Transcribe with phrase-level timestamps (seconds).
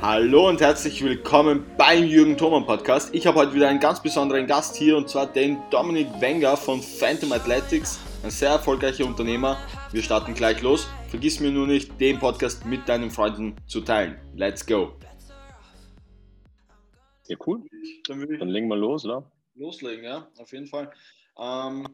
[0.00, 3.14] Hallo und herzlich willkommen beim Jürgen Thoman Podcast.
[3.14, 6.82] Ich habe heute wieder einen ganz besonderen Gast hier und zwar den Dominik Wenger von
[6.82, 9.56] Phantom Athletics, ein sehr erfolgreicher Unternehmer.
[9.92, 10.88] Wir starten gleich los.
[11.08, 14.18] Vergiss mir nur nicht, den Podcast mit deinen Freunden zu teilen.
[14.34, 14.92] Let's go.
[17.26, 17.62] Ja, cool.
[18.06, 19.30] Dann, Dann legen wir los, oder?
[19.54, 20.90] Loslegen, ja, auf jeden Fall.
[21.38, 21.86] Ähm,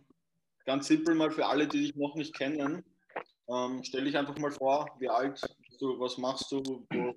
[0.64, 2.84] ganz simpel mal für alle, die dich noch nicht kennen.
[3.48, 7.14] Ähm, stell dich einfach mal vor, wie alt bist du, was machst du, wo,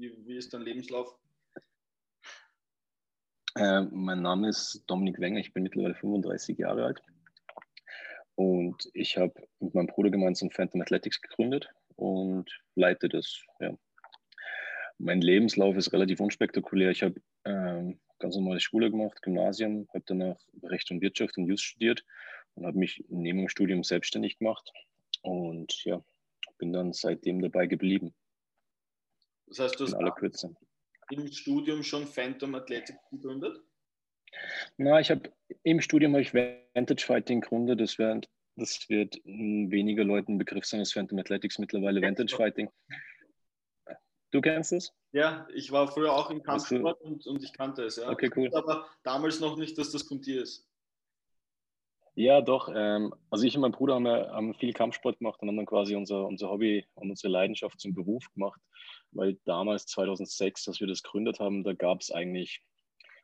[0.00, 1.16] wie, wie ist dein Lebenslauf?
[3.56, 7.02] Äh, mein Name ist Dominik Wenger, ich bin mittlerweile 35 Jahre alt
[8.36, 12.46] und ich habe mit meinem Bruder gemeinsam Phantom Athletics gegründet und
[12.76, 13.42] leite das.
[13.58, 13.76] Ja.
[14.98, 16.90] Mein Lebenslauf ist relativ unspektakulär.
[16.90, 21.64] Ich habe ähm, ganz normale Schule gemacht, Gymnasium, habe danach Recht und Wirtschaft und Just
[21.64, 22.04] studiert
[22.54, 24.70] und habe mich neben dem Studium selbstständig gemacht
[25.22, 26.04] und ja,
[26.58, 28.14] bin dann seitdem dabei geblieben.
[29.48, 30.46] Das heißt, du hast
[31.10, 33.58] im Studium schon Phantom Athletic gegründet?
[34.76, 35.32] Na, ich habe
[35.62, 37.80] im Studium habe ich Vantage Fighting gegründet.
[37.80, 38.20] Das, wär,
[38.56, 42.68] das wird weniger Leuten ein Begriff sein als Phantom Athletics mittlerweile Vantage Fighting.
[44.30, 44.92] Du kennst es?
[45.12, 47.96] Ja, ich war früher auch im Kampfsport und, und ich kannte es.
[47.96, 48.10] Ja.
[48.10, 48.50] Okay, cool.
[48.54, 50.67] Aber damals noch nicht, dass das Kuntier ist.
[52.18, 52.68] Ja, doch.
[52.74, 55.94] Ähm, also ich und mein Bruder haben, haben, viel Kampfsport gemacht und haben dann quasi
[55.94, 58.60] unser, unser Hobby und unsere Leidenschaft zum Beruf gemacht
[59.12, 62.62] weil damals 2006, als wir das gegründet haben, da gab es eigentlich,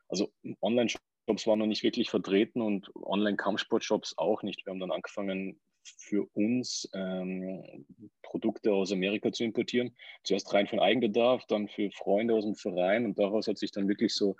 [0.07, 4.65] also Online-Shops waren noch nicht wirklich vertreten und Online-Kampfsport-Shops auch nicht.
[4.65, 5.59] Wir haben dann angefangen,
[5.99, 7.85] für uns ähm,
[8.23, 9.95] Produkte aus Amerika zu importieren.
[10.23, 13.87] Zuerst rein von Eigenbedarf, dann für Freunde aus dem Verein und daraus hat sich dann
[13.87, 14.35] wirklich so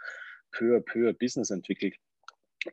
[0.52, 1.96] peu à peu Business entwickelt.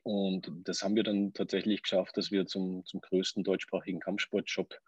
[0.02, 4.78] Und das haben wir dann tatsächlich geschafft, dass wir zum, zum größten deutschsprachigen Kampfsport-Shop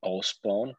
[0.00, 0.74] ausbauen.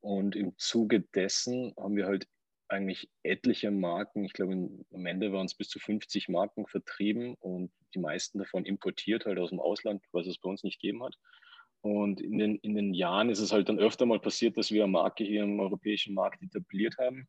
[0.00, 2.28] Und im Zuge dessen haben wir halt
[2.68, 4.52] eigentlich etliche Marken, ich glaube
[4.92, 9.38] am Ende waren es bis zu 50 Marken vertrieben und die meisten davon importiert halt
[9.38, 11.14] aus dem Ausland, was es bei uns nicht gegeben hat.
[11.80, 14.82] Und in den, in den Jahren ist es halt dann öfter mal passiert, dass wir
[14.82, 17.28] eine Marke hier im europäischen Markt etabliert haben,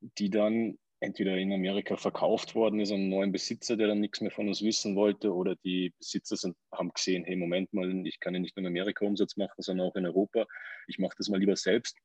[0.00, 4.20] die dann entweder in Amerika verkauft worden ist an einen neuen Besitzer, der dann nichts
[4.20, 8.18] mehr von uns wissen wollte, oder die Besitzer sind, haben gesehen, hey, Moment mal, ich
[8.20, 10.46] kann ja nicht nur in Amerika Umsatz machen, sondern auch in Europa.
[10.88, 11.96] Ich mache das mal lieber selbst.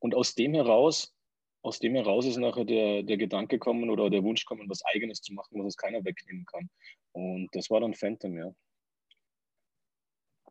[0.00, 1.14] Und aus dem heraus,
[1.62, 5.20] aus dem heraus ist nachher der, der Gedanke gekommen oder der Wunsch gekommen, was Eigenes
[5.22, 6.68] zu machen, was uns keiner wegnehmen kann.
[7.12, 8.54] Und das war dann Phantom, ja.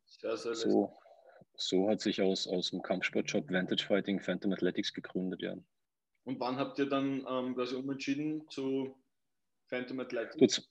[0.06, 0.97] Sehr, sehr so,
[1.56, 5.56] so hat sich aus, aus dem Kampfsportshop Vantage Fighting Phantom Athletics gegründet, ja.
[6.23, 8.95] Und wann habt ihr dann ähm, quasi umentschieden zu
[9.67, 10.69] Phantom Athletics?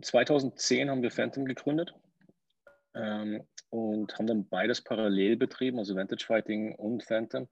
[0.00, 1.94] 2010 haben wir Phantom gegründet
[2.94, 7.48] ähm, und haben dann beides parallel betrieben, also Vantage Fighting und Phantom.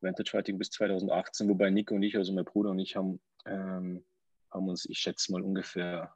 [0.00, 4.04] Vantage Fighting bis 2018, wobei Nico und ich, also mein Bruder und ich, haben, ähm,
[4.50, 6.14] haben uns, ich schätze mal ungefähr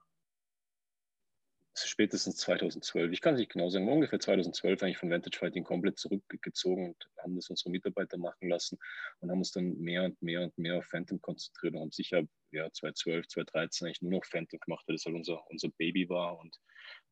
[1.77, 5.99] spätestens 2012, ich kann es nicht genau sagen, ungefähr 2012 eigentlich von Vantage Fighting komplett
[5.99, 8.79] zurückgezogen und haben das unsere Mitarbeiter machen lassen
[9.21, 12.23] und haben uns dann mehr und mehr und mehr auf Phantom konzentriert und haben sicher
[12.53, 16.39] ja, 2012, 2013 eigentlich nur noch Phantom gemacht, weil das halt unser, unser Baby war
[16.39, 16.57] und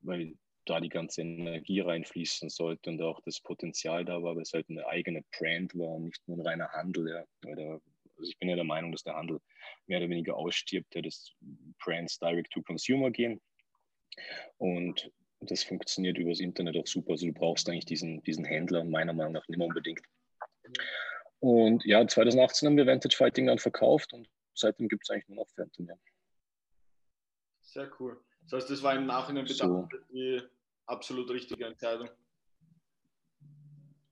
[0.00, 0.34] weil
[0.64, 4.70] da die ganze Energie reinfließen sollte und auch das Potenzial da war, weil es halt
[4.70, 7.08] eine eigene Brand war und nicht nur ein reiner Handel.
[7.08, 7.24] Ja.
[7.56, 7.80] Der,
[8.16, 9.40] also ich bin ja der Meinung, dass der Handel
[9.86, 11.32] mehr oder weniger ausstirbt, ja, dass
[11.82, 13.40] Brands direct to consumer gehen
[14.58, 17.12] und das funktioniert übers Internet auch super.
[17.12, 20.02] Also du brauchst eigentlich diesen, diesen Händler meiner Meinung nach nicht mehr unbedingt.
[21.40, 25.38] Und ja, 2018 haben wir Vantage Fighting dann verkauft und seitdem gibt es eigentlich nur
[25.38, 25.88] noch Phantom.
[25.88, 25.94] Ja.
[27.62, 28.22] Sehr cool.
[28.44, 29.88] Das heißt, das war im Nachhinein bedacht so.
[30.12, 30.40] die
[30.86, 32.08] absolut richtige Entscheidung.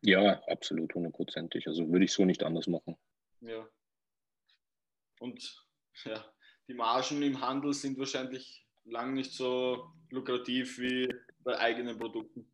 [0.03, 1.67] Ja, absolut, hundertprozentig.
[1.67, 2.97] Also würde ich so nicht anders machen.
[3.41, 3.69] Ja.
[5.21, 5.67] Und
[6.05, 6.25] ja,
[6.69, 11.09] die Margen im Handel sind wahrscheinlich lang nicht so lukrativ wie
[11.45, 12.47] bei eigenen Produkten.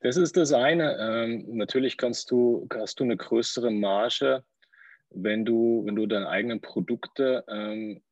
[0.00, 0.96] Das ist das eine.
[0.98, 4.44] Ähm, natürlich kannst du, hast du eine größere Marge,
[5.10, 8.02] wenn du, wenn du deine eigenen Produkte ähm,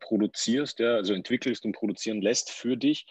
[0.00, 3.06] produzierst, ja, also entwickelst und produzieren lässt für dich.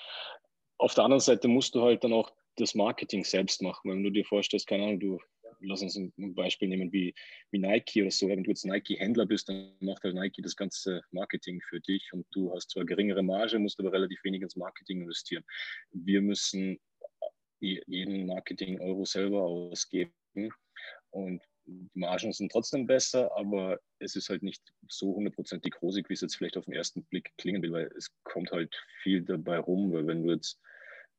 [0.77, 3.91] Auf der anderen Seite musst du halt dann auch das Marketing selbst machen.
[3.91, 5.19] Wenn du dir vorstellst, keine Ahnung, du
[5.63, 7.13] lass uns ein Beispiel nehmen wie,
[7.51, 8.27] wie Nike oder so.
[8.29, 12.25] Wenn du jetzt Nike-Händler bist, dann macht halt Nike das ganze Marketing für dich und
[12.31, 15.43] du hast zwar geringere Marge, musst aber relativ wenig ins Marketing investieren.
[15.91, 16.79] Wir müssen
[17.59, 20.13] jeden Marketing-Euro selber ausgeben
[21.11, 26.13] und die Margen sind trotzdem besser, aber es ist halt nicht so hundertprozentig rosig, wie
[26.13, 29.59] es jetzt vielleicht auf den ersten Blick klingen will, weil es kommt halt viel dabei
[29.59, 30.59] rum, weil wenn du jetzt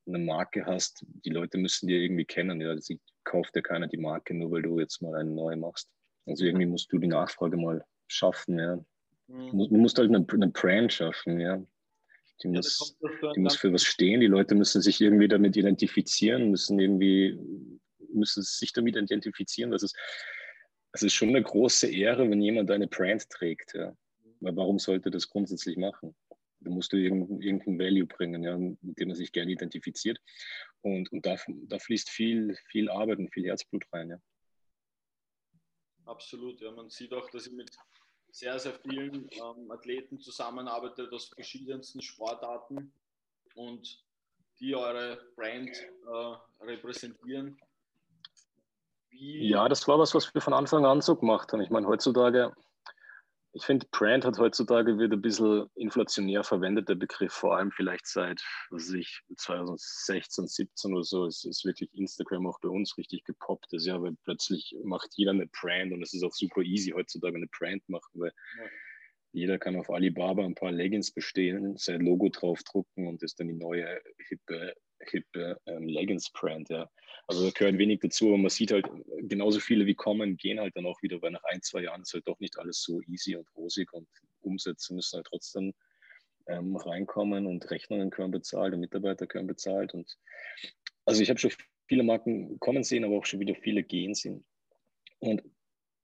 [0.05, 3.97] eine Marke hast, die Leute müssen dir irgendwie kennen, ja, sie kauft ja keiner die
[3.97, 5.89] Marke, nur weil du jetzt mal eine neue machst.
[6.25, 8.79] Also irgendwie musst du die Nachfrage mal schaffen, ja.
[9.27, 9.69] Mhm.
[9.69, 11.61] Du musst halt eine, eine Brand schaffen, ja.
[12.43, 12.97] Die muss,
[13.35, 14.19] die muss für was stehen.
[14.19, 17.39] Die Leute müssen sich irgendwie damit identifizieren, müssen irgendwie,
[18.13, 19.71] müssen sich damit identifizieren.
[19.71, 19.97] Das ist,
[20.91, 23.73] das ist schon eine große Ehre, wenn jemand eine Brand trägt.
[23.73, 23.95] Ja.
[24.41, 26.13] Weil warum sollte das grundsätzlich machen?
[26.59, 30.19] Da musst du irgendein, irgendein Value bringen, ja, mit dem man sich gerne identifiziert.
[30.85, 34.09] Und, und da, da fließt viel, viel Arbeit und viel Herzblut rein.
[34.11, 34.17] Ja.
[36.05, 36.71] Absolut, ja.
[36.71, 37.75] Man sieht auch, dass ich mit
[38.29, 42.93] sehr, sehr vielen ähm, Athleten zusammenarbeitet aus verschiedensten Sportarten
[43.55, 44.05] und
[44.59, 47.57] die eure Brand äh, repräsentieren.
[49.09, 51.61] Wie ja, das war was, was wir von Anfang an so gemacht haben.
[51.61, 52.53] Ich meine, heutzutage
[53.55, 58.05] ich finde, Brand hat heutzutage wird ein bisschen inflationär verwendet, der Begriff, vor allem vielleicht
[58.05, 62.97] seit, was weiß ich, 2016, 17 oder so, ist, ist wirklich Instagram auch bei uns
[62.97, 63.67] richtig gepoppt.
[63.71, 67.37] Das ja, weil plötzlich macht jeder eine Brand und es ist auch super easy heutzutage
[67.37, 68.65] eine Brand machen, weil ja.
[69.31, 73.53] jeder kann auf Alibaba ein paar Leggings bestehen, sein Logo draufdrucken und ist dann die
[73.53, 76.89] neue hippe hippe ähm, Leggings-Brand, ja.
[77.27, 78.87] Also da gehört wenig dazu, aber man sieht halt,
[79.21, 82.13] genauso viele wie kommen, gehen halt dann auch wieder, weil nach ein, zwei Jahren ist
[82.13, 84.07] halt doch nicht alles so easy und rosig und
[84.41, 85.73] Umsätze müssen halt trotzdem
[86.47, 89.93] ähm, reinkommen und Rechnungen können bezahlt und Mitarbeiter können bezahlt.
[89.93, 90.17] Und
[91.05, 91.51] also ich habe schon
[91.87, 94.45] viele Marken kommen sehen, aber auch schon wieder viele gehen sehen.
[95.19, 95.43] Und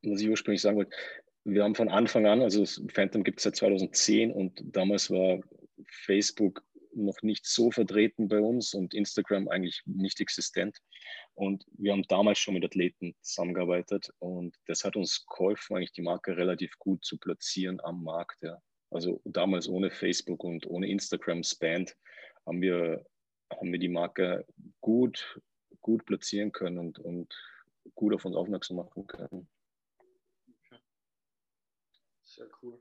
[0.04, 0.96] was ich ursprünglich sagen wollte,
[1.44, 5.42] wir haben von Anfang an, also Phantom gibt es seit 2010 und damals war
[5.88, 10.78] Facebook noch nicht so vertreten bei uns und Instagram eigentlich nicht existent.
[11.34, 16.02] Und wir haben damals schon mit Athleten zusammengearbeitet und das hat uns geholfen, eigentlich die
[16.02, 18.42] Marke relativ gut zu platzieren am Markt.
[18.42, 18.62] Ja.
[18.90, 21.96] Also damals ohne Facebook und ohne Instagram Spanned
[22.46, 23.06] haben wir,
[23.52, 24.46] haben wir die Marke
[24.82, 25.42] gut,
[25.80, 27.34] gut platzieren können und, und
[27.96, 29.48] gut auf uns aufmerksam machen können.
[30.66, 30.82] Okay.
[32.22, 32.80] Sehr cool.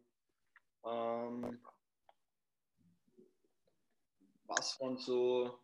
[0.84, 1.60] Ähm,
[4.50, 5.58] was waren so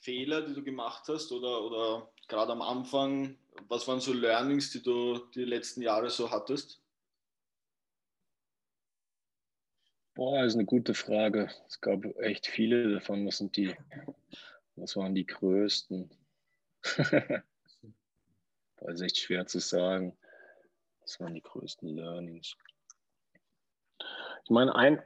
[0.00, 3.38] Fehler, die du gemacht hast oder, oder gerade am Anfang,
[3.68, 6.82] was waren so Learnings, die du die letzten Jahre so hattest?
[10.14, 11.50] Boah, ist eine gute Frage.
[11.66, 13.26] Es gab echt viele davon.
[13.26, 13.74] Was sind die,
[14.76, 16.10] was waren die größten?
[16.82, 17.44] das
[18.94, 20.16] ist echt schwer zu sagen.
[21.00, 22.56] Was waren die größten Learnings?
[24.44, 25.02] Ich meine, ein,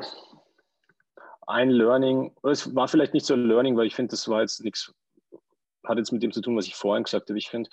[1.48, 4.62] ein Learning, es war vielleicht nicht so ein Learning, weil ich finde, das war jetzt
[4.62, 4.92] nichts,
[5.84, 7.38] hat jetzt mit dem zu tun, was ich vorhin gesagt habe.
[7.38, 7.70] Ich finde,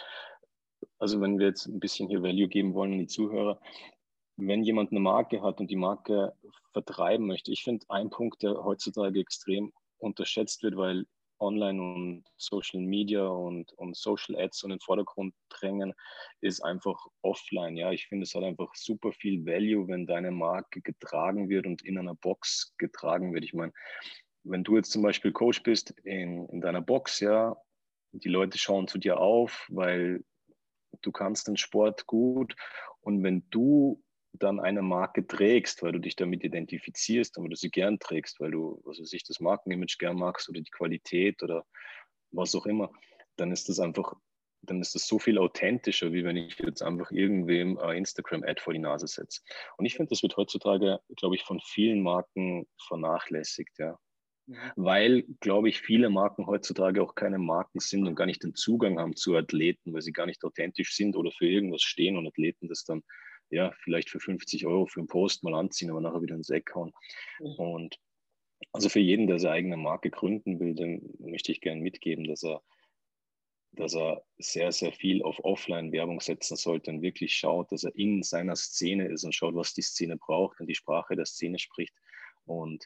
[0.98, 3.60] also wenn wir jetzt ein bisschen hier Value geben wollen an die Zuhörer,
[4.38, 6.34] wenn jemand eine Marke hat und die Marke
[6.72, 11.06] vertreiben möchte, ich finde ein Punkt, der heutzutage extrem unterschätzt wird, weil
[11.40, 15.94] Online und Social Media und, und Social Ads in den Vordergrund drängen,
[16.42, 17.76] ist einfach offline.
[17.76, 21.84] Ja, ich finde, es hat einfach super viel Value, wenn deine Marke getragen wird und
[21.84, 23.44] in einer Box getragen wird.
[23.44, 23.74] Ich meine,
[24.44, 27.56] wenn du jetzt zum Beispiel Coach bist in, in deiner Box, ja,
[28.12, 30.24] die Leute schauen zu dir auf, weil
[31.02, 32.56] du kannst den Sport gut
[33.02, 34.02] und wenn du
[34.40, 38.40] dann eine Marke trägst, weil du dich damit identifizierst und weil du sie gern trägst,
[38.40, 41.66] weil du, was weiß ich, das Markenimage gern magst oder die Qualität oder
[42.32, 42.92] was auch immer,
[43.38, 44.14] dann ist das einfach,
[44.62, 48.74] dann ist das so viel authentischer, wie wenn ich jetzt einfach irgendwem äh, Instagram-Ad vor
[48.74, 49.42] die Nase setze.
[49.78, 53.98] Und ich finde, das wird heutzutage, glaube ich, von vielen Marken vernachlässigt, ja.
[54.48, 54.72] Mhm.
[54.76, 59.00] Weil, glaube ich, viele Marken heutzutage auch keine Marken sind und gar nicht den Zugang
[59.00, 62.68] haben zu Athleten, weil sie gar nicht authentisch sind oder für irgendwas stehen und Athleten
[62.68, 63.04] das dann
[63.56, 66.76] ja, vielleicht für 50 Euro für einen Post mal anziehen, aber nachher wieder ins Eck
[66.76, 66.92] hauen.
[67.40, 67.56] Mhm.
[67.56, 68.00] Und
[68.74, 72.44] also für jeden, der seine eigene Marke gründen will, dem möchte ich gerne mitgeben, dass
[72.44, 72.62] er,
[73.72, 78.24] dass er sehr, sehr viel auf Offline-Werbung setzen sollte und wirklich schaut, dass er in
[78.24, 81.94] seiner Szene ist und schaut, was die Szene braucht und die Sprache der Szene spricht.
[82.46, 82.86] Und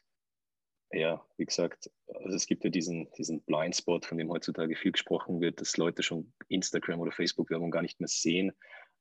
[0.92, 5.42] ja, wie gesagt, also es gibt ja diesen, diesen Blindspot, von dem heutzutage viel gesprochen
[5.42, 8.52] wird, dass Leute schon Instagram- oder Facebook-Werbung gar nicht mehr sehen,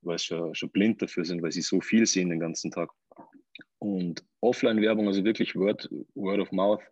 [0.03, 2.91] weil sie schon, schon blind dafür sind, weil sie so viel sehen den ganzen Tag.
[3.79, 6.83] Und Offline-Werbung, also wirklich Word, Word of Mouth,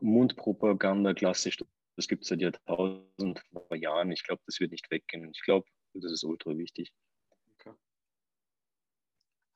[0.00, 1.58] Mundpropaganda klassisch,
[1.96, 3.42] das gibt es seit Jahrtausend
[3.74, 4.12] Jahren.
[4.12, 5.30] Ich glaube, das wird nicht weggehen.
[5.30, 6.92] Ich glaube, das ist ultra wichtig.
[7.54, 7.74] Okay.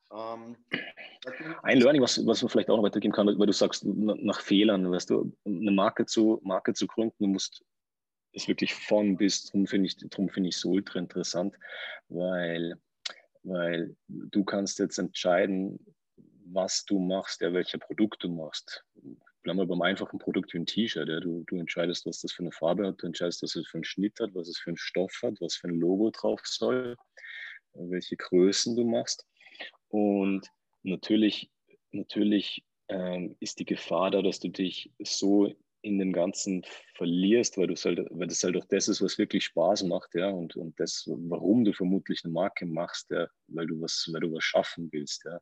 [0.09, 3.85] Um, ähm, ein Learning, was, was man vielleicht auch noch weitergeben kann, weil du sagst,
[3.85, 7.63] nach Fehlern, weißt du, eine Marke zu, Marke zu gründen, du musst
[8.33, 11.55] ist wirklich von bis, darum finde ich, drum finde ich so ultra interessant,
[12.09, 12.75] weil,
[13.43, 15.79] weil du kannst jetzt entscheiden,
[16.45, 18.85] was du machst, ja, welche Produkt du machst.
[19.43, 21.07] Bleiben wir beim einfachen Produkt wie ein T-Shirt.
[21.07, 21.19] Ja.
[21.19, 23.83] Du, du entscheidest, was das für eine Farbe hat, du entscheidest, was es für einen
[23.83, 26.95] Schnitt hat, was es für einen Stoff hat, was für ein Logo drauf soll.
[27.73, 29.25] welche Größen du machst.
[29.87, 30.47] Und
[30.83, 31.49] natürlich,
[31.91, 36.63] natürlich ähm, ist die Gefahr da, dass du dich so in dem Ganzen
[36.95, 40.55] verlierst, weil, halt, weil das halt auch das ist, was wirklich Spaß macht, ja, und,
[40.55, 44.43] und das, warum du vermutlich eine Marke machst, ja, weil du was, weil du was
[44.43, 45.39] schaffen willst, ja.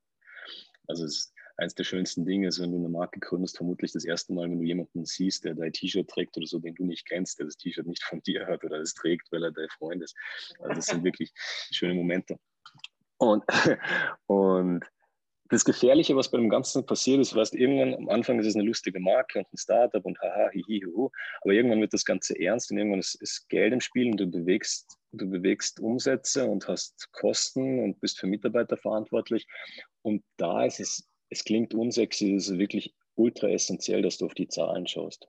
[0.87, 4.05] Also es ist eines der schönsten Dinge, ist, wenn du eine Marke gründest, vermutlich das
[4.05, 7.05] erste Mal, wenn du jemanden siehst, der dein T-Shirt trägt oder so, den du nicht
[7.05, 10.01] kennst, der das T-Shirt nicht von dir hat oder es trägt, weil er dein Freund
[10.01, 10.15] ist.
[10.59, 11.31] Also das sind wirklich
[11.71, 12.37] schöne Momente.
[13.17, 13.43] Und,
[14.27, 14.85] und
[15.49, 18.65] das Gefährliche, was bei dem Ganzen passiert ist, weißt irgendwann am Anfang ist es eine
[18.65, 21.09] lustige Marke und ein Startup und haha, hihi, huhu,
[21.41, 24.27] aber irgendwann wird das Ganze ernst und irgendwann ist, ist Geld im Spiel und du
[24.27, 29.47] bewegst, du bewegst Umsätze und hast Kosten und bist für Mitarbeiter verantwortlich.
[30.03, 34.35] Und da ist es, es klingt unsexy, es ist wirklich ultra essentiell, dass du auf
[34.35, 35.27] die Zahlen schaust,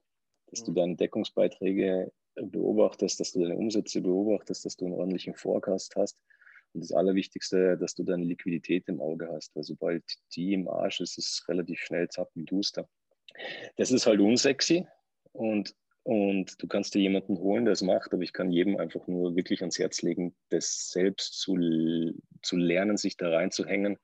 [0.48, 0.76] dass du mhm.
[0.76, 6.20] deine Deckungsbeiträge beobachtest, dass du deine Umsätze beobachtest, dass du einen ordentlichen Forecast hast
[6.72, 11.00] und das Allerwichtigste, dass du deine Liquidität im Auge hast, weil sobald die im Arsch
[11.00, 12.88] ist, ist es relativ schnell zappenduster.
[13.76, 14.86] Das ist halt unsexy
[15.32, 19.06] und, und du kannst dir jemanden holen, der es macht, aber ich kann jedem einfach
[19.06, 21.56] nur wirklich ans Herz legen, das selbst zu,
[22.42, 23.98] zu lernen, sich da reinzuhängen,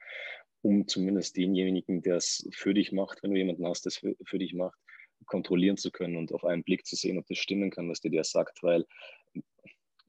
[0.63, 4.17] um zumindest denjenigen, der es für dich macht, wenn du jemanden hast, der es für,
[4.25, 4.79] für dich macht,
[5.27, 8.11] kontrollieren zu können und auf einen Blick zu sehen, ob das stimmen kann, was dir
[8.11, 8.85] der sagt, weil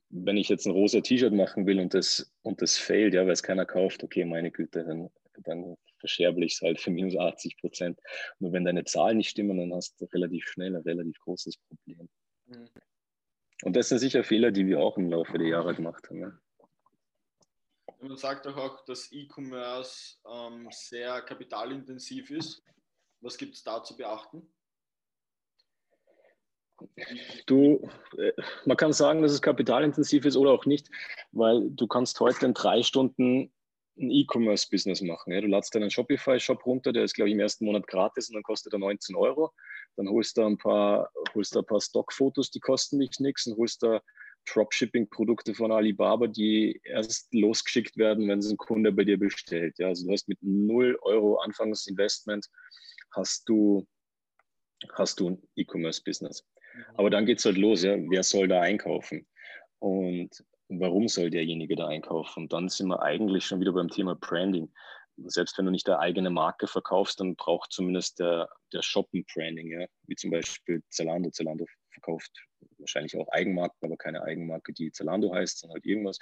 [0.09, 3.31] wenn ich jetzt ein rosa T-Shirt machen will und das, und das failt, ja, weil
[3.31, 5.09] es keiner kauft, okay, meine Güte, dann,
[5.43, 7.99] dann verscherbe ich es halt für minus 80 Prozent.
[8.39, 12.09] Nur wenn deine Zahlen nicht stimmen, dann hast du relativ schnell ein relativ großes Problem.
[12.45, 12.69] Mhm.
[13.63, 16.21] Und das sind sicher Fehler, die wir auch im Laufe der Jahre gemacht haben.
[16.21, 16.39] Ja.
[17.99, 22.63] Man sagt auch, auch dass E-Commerce ähm, sehr kapitalintensiv ist.
[23.21, 24.47] Was gibt es da zu beachten?
[27.45, 28.33] Du, äh,
[28.65, 30.89] man kann sagen, dass es kapitalintensiv ist oder auch nicht,
[31.31, 33.51] weil du kannst heute in drei Stunden
[33.99, 35.33] ein E-Commerce-Business machen.
[35.33, 35.41] Ja?
[35.41, 38.43] Du ladst deinen Shopify-Shop runter, der ist, glaube ich, im ersten Monat gratis und dann
[38.43, 39.53] kostet er 19 Euro.
[39.95, 43.57] Dann holst du ein paar, holst du ein paar Stockfotos, die kosten dich nichts und
[43.57, 44.01] holst da
[44.45, 49.77] Dropshipping-Produkte von Alibaba, die erst losgeschickt werden, wenn es ein Kunde bei dir bestellt.
[49.79, 49.87] Ja?
[49.87, 52.47] Also du hast mit 0 Euro Anfangsinvestment
[53.11, 53.87] hast du,
[54.93, 56.45] hast du ein E-Commerce-Business.
[56.95, 59.25] Aber dann geht es halt los, ja, wer soll da einkaufen?
[59.79, 60.29] Und
[60.69, 62.43] warum soll derjenige da einkaufen?
[62.43, 64.71] Und dann sind wir eigentlich schon wieder beim Thema Branding.
[65.25, 69.25] Selbst wenn du nicht deine eigene Marke verkaufst, dann braucht zumindest der, der Shop ein
[69.33, 69.87] Branding, ja?
[70.07, 71.31] wie zum Beispiel Zalando.
[71.31, 71.65] Zalando
[71.97, 72.47] verkauft
[72.79, 76.19] wahrscheinlich auch Eigenmarken, aber keine Eigenmarke, die Zalando heißt, sondern halt irgendwas.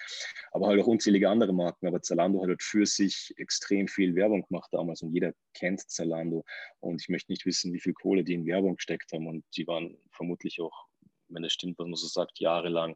[0.51, 1.87] Aber halt auch unzählige andere Marken.
[1.87, 6.43] Aber Zalando hat halt für sich extrem viel Werbung gemacht damals und jeder kennt Zalando.
[6.79, 9.27] Und ich möchte nicht wissen, wie viel Kohle die in Werbung gesteckt haben.
[9.27, 10.87] Und die waren vermutlich auch,
[11.29, 12.95] wenn es stimmt, was man so sagt, jahrelang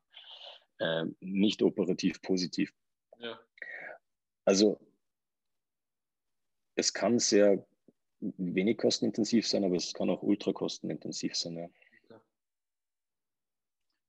[0.80, 2.72] äh, nicht operativ positiv.
[3.20, 3.40] Ja.
[4.46, 4.80] Also
[6.76, 7.66] es kann sehr
[8.22, 11.58] wenig kostenintensiv sein, aber es kann auch ultra kostenintensiv sein.
[11.58, 11.68] Ja.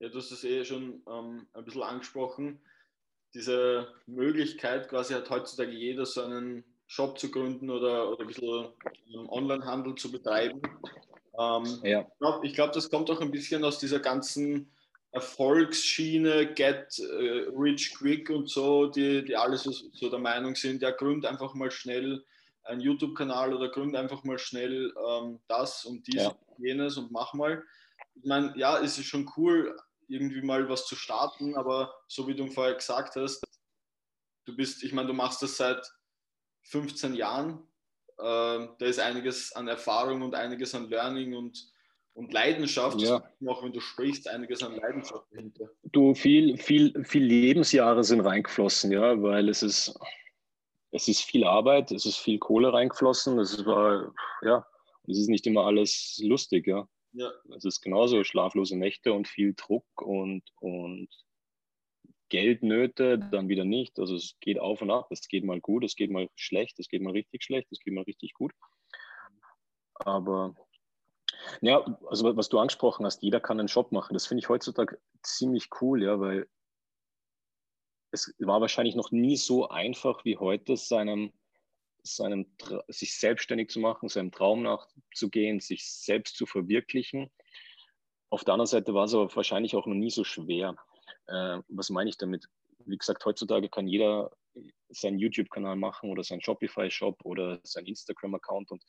[0.01, 2.59] Ja, du hast es eh schon ähm, ein bisschen angesprochen.
[3.35, 8.69] Diese Möglichkeit, quasi hat heutzutage jeder so einen Shop zu gründen oder, oder ein bisschen
[9.15, 10.61] ähm, Onlinehandel zu betreiben.
[11.39, 12.07] Ähm, ja.
[12.43, 14.73] Ich glaube, das kommt auch ein bisschen aus dieser ganzen
[15.13, 20.81] Erfolgsschiene, Get äh, Rich Quick und so, die, die alle so, so der Meinung sind,
[20.83, 22.25] ja, gründ einfach mal schnell
[22.65, 26.29] einen YouTube-Kanal oder gründ einfach mal schnell ähm, das und dies ja.
[26.29, 27.63] und jenes und mach mal.
[28.15, 29.77] Ich meine, ja, es ist schon cool,
[30.11, 33.43] irgendwie mal was zu starten, aber so wie du vorher gesagt hast,
[34.45, 35.87] du bist, ich meine, du machst das seit
[36.63, 37.61] 15 Jahren,
[38.19, 38.23] äh,
[38.79, 41.73] da ist einiges an Erfahrung und einiges an Learning und,
[42.15, 43.23] und Leidenschaft, ja.
[43.47, 45.71] auch wenn du sprichst, einiges an Leidenschaft dahinter.
[45.85, 49.99] Du, viel, viel, viel Lebensjahre sind reingeflossen, ja, weil es ist,
[50.91, 54.13] es ist viel Arbeit, es ist viel Kohle reingeflossen, es war,
[54.43, 54.67] ja,
[55.07, 56.89] es ist nicht immer alles lustig, ja.
[57.13, 57.33] Ja.
[57.57, 61.09] Es ist genauso schlaflose Nächte und viel Druck und, und
[62.29, 63.99] Geldnöte, dann wieder nicht.
[63.99, 65.09] Also es geht auf und ab.
[65.11, 67.93] Es geht mal gut, es geht mal schlecht, es geht mal richtig schlecht, es geht
[67.93, 68.53] mal richtig gut.
[69.95, 70.55] Aber
[71.61, 74.15] ja, also was du angesprochen hast, jeder kann einen Job machen.
[74.15, 76.49] Das finde ich heutzutage ziemlich cool, ja, weil
[78.13, 81.33] es war wahrscheinlich noch nie so einfach wie heute, seinem
[82.03, 82.47] seinem,
[82.89, 87.31] sich selbstständig zu machen, seinem Traum nachzugehen, sich selbst zu verwirklichen.
[88.31, 90.77] Auf der anderen Seite war es aber wahrscheinlich auch noch nie so schwer.
[91.27, 92.47] Äh, was meine ich damit?
[92.87, 94.31] Wie gesagt, heutzutage kann jeder
[94.89, 98.85] seinen YouTube-Kanal machen oder seinen Shopify-Shop oder seinen Instagram-Account und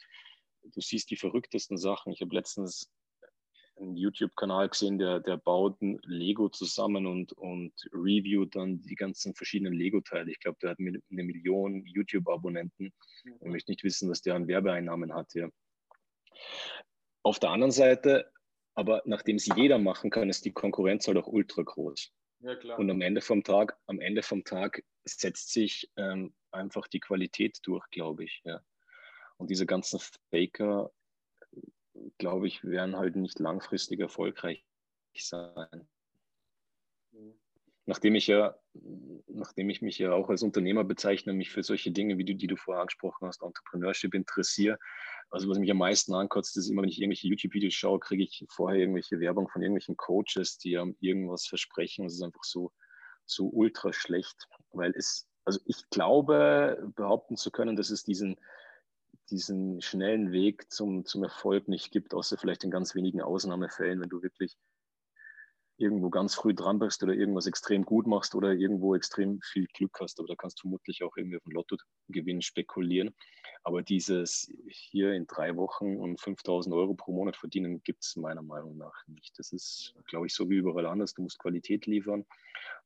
[0.63, 2.13] du siehst die verrücktesten Sachen.
[2.13, 2.91] Ich habe letztens
[3.77, 9.33] einen YouTube-Kanal gesehen, der, der baut ein Lego zusammen und, und reviewt dann die ganzen
[9.33, 10.31] verschiedenen Lego-Teile.
[10.31, 12.93] Ich glaube, der hat eine Million YouTube-Abonnenten.
[13.23, 15.51] Ich möchte nicht wissen, was der an Werbeeinnahmen hat hier.
[17.23, 18.31] Auf der anderen Seite,
[18.75, 22.11] aber nachdem es jeder machen kann, ist die Konkurrenz halt auch ultra groß.
[22.39, 22.79] Ja, klar.
[22.79, 27.59] Und am Ende vom Tag, am Ende vom Tag setzt sich ähm, einfach die Qualität
[27.63, 28.41] durch, glaube ich.
[28.43, 28.61] Ja.
[29.37, 29.99] Und diese ganzen
[30.31, 30.91] Faker,
[32.17, 34.65] glaube ich, werden halt nicht langfristig erfolgreich
[35.15, 35.87] sein.
[37.85, 38.55] Nachdem ich ja,
[39.27, 42.47] nachdem ich mich ja auch als Unternehmer bezeichne, mich für solche Dinge, wie du, die
[42.47, 44.77] du vorher angesprochen hast, Entrepreneurship interessiere.
[45.29, 48.45] Also was mich am meisten ankotzt, ist immer, wenn ich irgendwelche YouTube-Videos schaue, kriege ich
[48.49, 52.05] vorher irgendwelche Werbung von irgendwelchen Coaches, die einem irgendwas versprechen.
[52.05, 52.71] Das ist einfach so,
[53.25, 58.37] so ultra schlecht, weil es, also ich glaube, behaupten zu können, dass es diesen,
[59.31, 64.09] diesen schnellen Weg zum, zum Erfolg nicht gibt, außer vielleicht in ganz wenigen Ausnahmefällen, wenn
[64.09, 64.57] du wirklich
[65.81, 69.97] irgendwo ganz früh dran bist oder irgendwas extrem gut machst oder irgendwo extrem viel Glück
[69.99, 70.19] hast.
[70.19, 73.15] Aber da kannst du vermutlich auch irgendwie auf den Lottogewinn spekulieren.
[73.63, 78.43] Aber dieses hier in drei Wochen und 5000 Euro pro Monat verdienen gibt es meiner
[78.43, 79.37] Meinung nach nicht.
[79.39, 81.13] Das ist, glaube ich, so wie überall anders.
[81.13, 82.25] Du musst Qualität liefern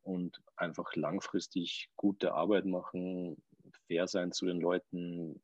[0.04, 3.36] und einfach langfristig gute Arbeit machen,
[3.88, 5.42] fair sein zu den Leuten,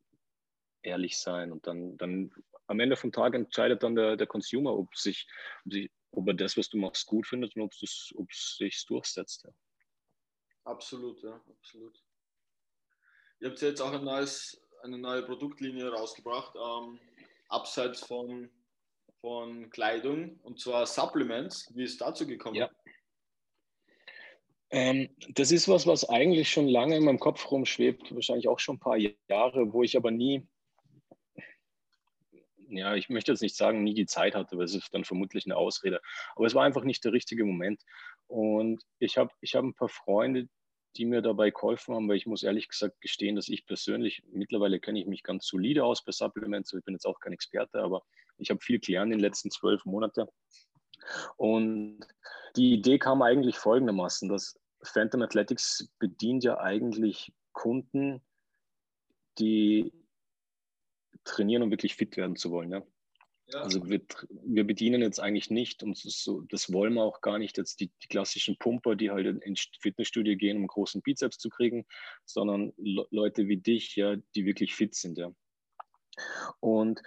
[0.82, 2.32] ehrlich sein und dann, dann
[2.66, 5.26] am Ende vom Tag entscheidet dann der, der Consumer, ob, sich,
[5.64, 7.72] ob, sich, ob er das, was du machst, gut findet und ob
[8.30, 9.44] es sich durchsetzt.
[9.44, 9.50] Ja.
[10.64, 12.02] Absolut, ja, absolut.
[13.40, 17.00] Ihr habt jetzt auch ein neues, eine neue Produktlinie rausgebracht, ähm,
[17.48, 18.48] abseits von,
[19.20, 21.74] von Kleidung, und zwar Supplements.
[21.74, 22.54] Wie ist dazu gekommen?
[22.54, 22.70] Ja.
[24.70, 28.76] Ähm, das ist was, was eigentlich schon lange in meinem Kopf rumschwebt, wahrscheinlich auch schon
[28.76, 30.46] ein paar Jahre, wo ich aber nie
[32.76, 35.46] ja, ich möchte jetzt nicht sagen, nie die Zeit hatte, weil es ist dann vermutlich
[35.46, 36.00] eine Ausrede.
[36.34, 37.82] Aber es war einfach nicht der richtige Moment.
[38.26, 40.48] Und ich habe ich hab ein paar Freunde,
[40.96, 44.78] die mir dabei geholfen haben, weil ich muss ehrlich gesagt gestehen, dass ich persönlich, mittlerweile
[44.78, 48.02] kenne ich mich ganz solide aus bei Supplements, ich bin jetzt auch kein Experte, aber
[48.38, 50.26] ich habe viel gelernt in den letzten zwölf Monaten.
[51.36, 52.00] Und
[52.56, 58.22] die Idee kam eigentlich folgendermaßen, dass Phantom Athletics bedient ja eigentlich Kunden,
[59.38, 59.92] die
[61.24, 62.70] trainieren, um wirklich fit werden zu wollen.
[62.70, 62.82] Ja?
[63.48, 63.60] ja.
[63.60, 64.00] Also wir,
[64.44, 67.80] wir, bedienen jetzt eigentlich nicht, und das, so, das wollen wir auch gar nicht, jetzt
[67.80, 71.86] die, die, klassischen Pumper, die halt ins Fitnessstudio gehen, um großen Bizeps zu kriegen,
[72.24, 75.18] sondern Le Leute wie dich, ja, die wirklich fit sind.
[75.18, 75.32] Ja.
[76.60, 77.00] Und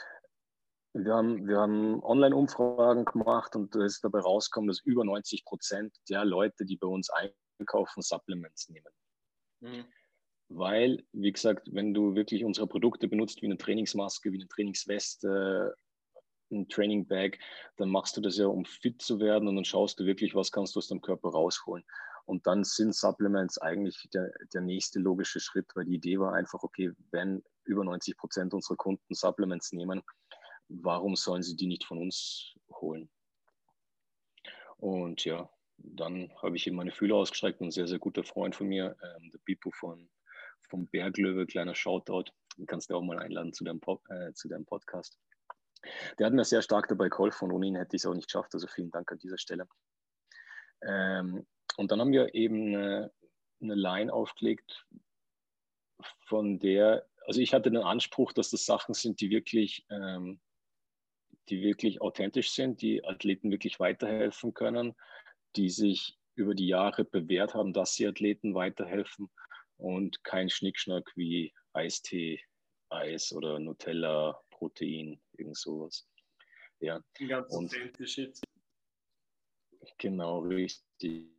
[0.93, 5.93] wir haben, wir haben Online-Umfragen gemacht und es ist dabei rausgekommen, dass über 90 Prozent
[6.09, 8.93] der Leute, die bei uns einkaufen, Supplements nehmen.
[9.59, 9.85] Mhm
[10.49, 15.75] weil, wie gesagt, wenn du wirklich unsere Produkte benutzt, wie eine Trainingsmaske, wie eine Trainingsweste,
[16.51, 17.39] ein Training Bag,
[17.77, 20.51] dann machst du das ja, um fit zu werden und dann schaust du wirklich, was
[20.51, 21.83] kannst du aus deinem Körper rausholen.
[22.25, 26.63] Und dann sind Supplements eigentlich der, der nächste logische Schritt, weil die Idee war einfach,
[26.63, 30.01] okay, wenn über 90 Prozent unserer Kunden Supplements nehmen,
[30.69, 33.09] warum sollen sie die nicht von uns holen?
[34.77, 38.55] Und ja, dann habe ich eben meine Fühler ausgestreckt und ein sehr, sehr guter Freund
[38.55, 40.09] von mir, ähm, der Bipo von
[40.75, 42.25] vom Berglöwe, kleiner Shoutout.
[42.57, 45.17] Den kannst du auch mal einladen zu deinem, äh, zu deinem Podcast.
[46.19, 48.27] Der hat mir sehr stark dabei geholfen und ohne ihn hätte ich es auch nicht
[48.27, 48.53] geschafft.
[48.53, 49.67] Also vielen Dank an dieser Stelle.
[50.85, 53.11] Ähm, und dann haben wir eben eine,
[53.61, 54.85] eine Line aufgelegt,
[56.25, 60.41] von der, also ich hatte den Anspruch, dass das Sachen sind, die wirklich, ähm,
[61.47, 64.93] die wirklich authentisch sind, die Athleten wirklich weiterhelfen können,
[65.55, 69.29] die sich über die Jahre bewährt haben, dass sie Athleten weiterhelfen
[69.77, 72.41] und kein Schnickschnack wie Eistee,
[72.89, 76.07] Eis oder Nutella, Protein, irgend sowas.
[76.79, 77.01] Ja.
[77.27, 78.39] Ganz und, Shit.
[79.97, 81.29] Genau, richtig.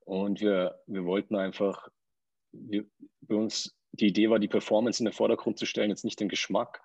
[0.00, 1.88] Und wir, wir wollten einfach,
[2.52, 2.86] wir,
[3.22, 6.28] bei uns, die Idee war, die Performance in den Vordergrund zu stellen, jetzt nicht den
[6.28, 6.82] Geschmack.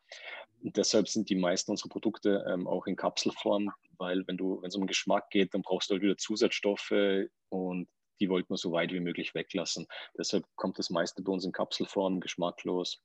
[0.62, 4.70] Und deshalb sind die meisten unserer Produkte ähm, auch in Kapselform, weil wenn du, wenn
[4.70, 7.88] es um Geschmack geht, dann brauchst du halt wieder Zusatzstoffe und
[8.20, 9.88] die wollten wir so weit wie möglich weglassen.
[10.18, 13.02] Deshalb kommt das meiste bei uns in Kapselform, geschmacklos.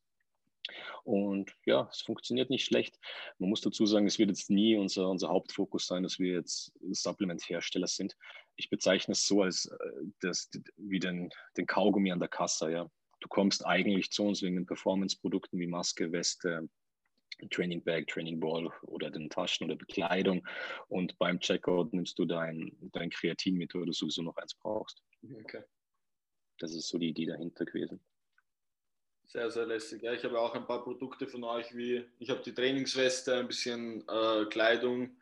[1.04, 2.98] Und ja, es funktioniert nicht schlecht.
[3.38, 6.72] Man muss dazu sagen, es wird jetzt nie unser, unser Hauptfokus sein, dass wir jetzt
[6.90, 8.16] Supplement-Hersteller sind.
[8.56, 9.76] Ich bezeichne es so als äh,
[10.20, 12.70] das, wie den, den Kaugummi an der Kasse.
[12.70, 12.88] Ja.
[13.20, 16.68] Du kommst eigentlich zu uns wegen den Performance-Produkten wie Maske, Weste,
[17.50, 20.46] Training Bag, Training Ball oder den Taschen oder Bekleidung.
[20.88, 25.02] Und beim Checkout nimmst du dein, dein Kreatin mit, weil du sowieso noch eins brauchst.
[25.40, 25.62] Okay.
[26.58, 28.00] Das ist so die Idee dahinter gewesen.
[29.26, 30.02] Sehr, sehr lässig.
[30.02, 33.48] Ja, ich habe auch ein paar Produkte von euch, wie ich habe die Trainingsweste, ein
[33.48, 35.16] bisschen äh, Kleidung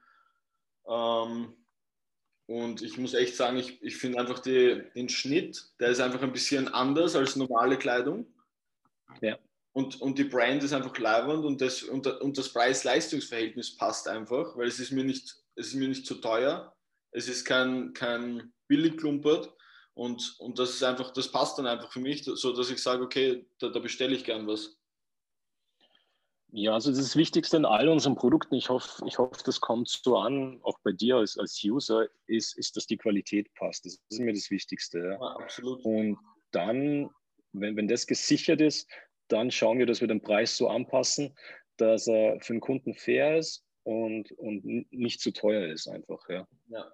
[0.89, 1.55] Ähm,
[2.47, 6.23] und ich muss echt sagen, ich, ich finde einfach die, den Schnitt, der ist einfach
[6.23, 8.27] ein bisschen anders als normale Kleidung.
[9.21, 9.39] Ja.
[9.73, 14.57] Und, und die Brand ist einfach leibend und das, und, und das Preis-Leistungs-Verhältnis passt einfach,
[14.57, 16.75] weil es ist mir nicht, es ist mir nicht zu teuer.
[17.13, 19.53] Es ist kein, kein Billigklumpert.
[19.95, 23.03] Und, und das ist einfach, das passt dann einfach für mich, so dass ich sage,
[23.03, 24.77] okay, da, da bestelle ich gern was.
[26.53, 30.17] Ja, also das Wichtigste in all unseren Produkten, ich hoffe, ich hoffe, das kommt so
[30.17, 33.85] an, auch bei dir als, als User, ist, ist, dass die Qualität passt.
[33.87, 34.99] Das ist mir das Wichtigste.
[34.99, 35.13] Ja.
[35.13, 35.85] Ja, absolut.
[35.85, 36.19] Und
[36.51, 37.11] dann,
[37.53, 38.89] wenn, wenn das gesichert ist,
[39.33, 41.35] dann schauen wir, dass wir den Preis so anpassen,
[41.77, 46.29] dass er für den Kunden fair ist und, und nicht zu teuer ist einfach.
[46.29, 46.47] Ja.
[46.69, 46.93] ja.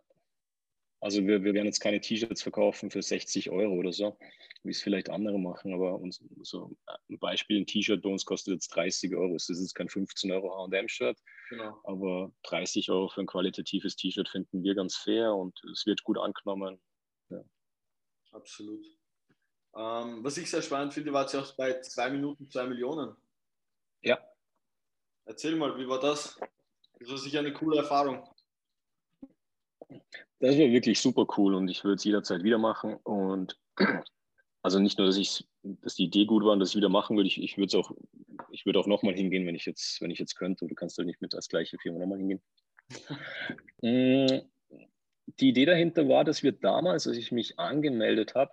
[1.01, 4.19] Also wir, wir werden jetzt keine T-Shirts verkaufen für 60 Euro oder so,
[4.63, 6.75] wie es vielleicht andere machen, aber uns, so
[7.09, 9.35] ein Beispiel, ein T-Shirt bei uns kostet jetzt 30 Euro.
[9.35, 11.19] Das ist jetzt kein 15 Euro H&M-Shirt,
[11.51, 11.79] genau.
[11.85, 16.19] aber 30 Euro für ein qualitatives T-Shirt finden wir ganz fair und es wird gut
[16.19, 16.81] angenommen.
[17.29, 17.45] Ja.
[18.33, 18.85] Absolut.
[19.77, 23.15] Ähm, was ich sehr spannend finde, war jetzt auch bei 2 Minuten 2 Millionen.
[24.03, 24.19] Ja.
[25.27, 26.39] Erzähl mal, wie war das?
[26.99, 28.27] Das war sicher eine coole Erfahrung.
[30.39, 32.95] Das wäre wirklich super cool und ich würde es jederzeit wieder machen.
[33.03, 33.59] Und
[34.63, 37.17] also nicht nur, dass ich, dass die Idee gut war und dass ich wieder machen
[37.17, 37.91] würde, ich, ich würde es auch,
[38.51, 40.67] ich würde auch nochmal hingehen, wenn ich jetzt, wenn ich jetzt könnte.
[40.67, 42.43] Du kannst halt nicht mit als gleiche Firma nochmal hingehen.
[43.83, 44.41] Mm,
[45.39, 48.53] die Idee dahinter war, dass wir damals, als ich mich angemeldet habe,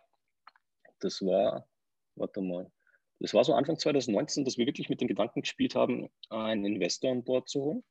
[1.04, 1.68] das war,
[2.16, 2.72] warte mal,
[3.20, 7.12] das war so Anfang 2019, dass wir wirklich mit den Gedanken gespielt haben, einen Investor
[7.12, 7.84] an Bord zu holen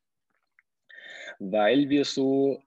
[1.39, 2.63] weil wir so,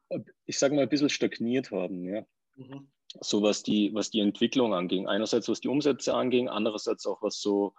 [0.46, 2.06] ich sage mal, ein bisschen stagniert haben.
[2.06, 2.26] Ja?
[2.56, 2.88] Mhm.
[3.22, 5.08] So was die, was die Entwicklung anging.
[5.08, 7.74] Einerseits was die Umsätze anging, andererseits auch was so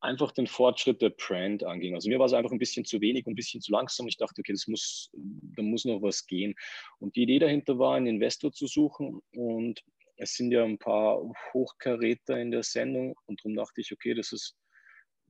[0.00, 1.94] einfach den Fortschritt der Brand anging.
[1.94, 4.08] Also mir war es einfach ein bisschen zu wenig und ein bisschen zu langsam.
[4.08, 6.54] Ich dachte, okay, das muss, da muss noch was gehen.
[6.98, 9.20] Und die Idee dahinter war, einen Investor zu suchen.
[9.32, 9.84] Und
[10.16, 11.22] es sind ja ein paar
[11.52, 13.14] Hochkaräter in der Sendung.
[13.26, 14.56] Und darum dachte ich, okay, das ist,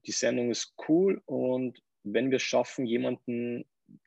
[0.07, 1.23] die Sendung ist cool.
[1.27, 3.65] Und wenn wir schaffen, jemanden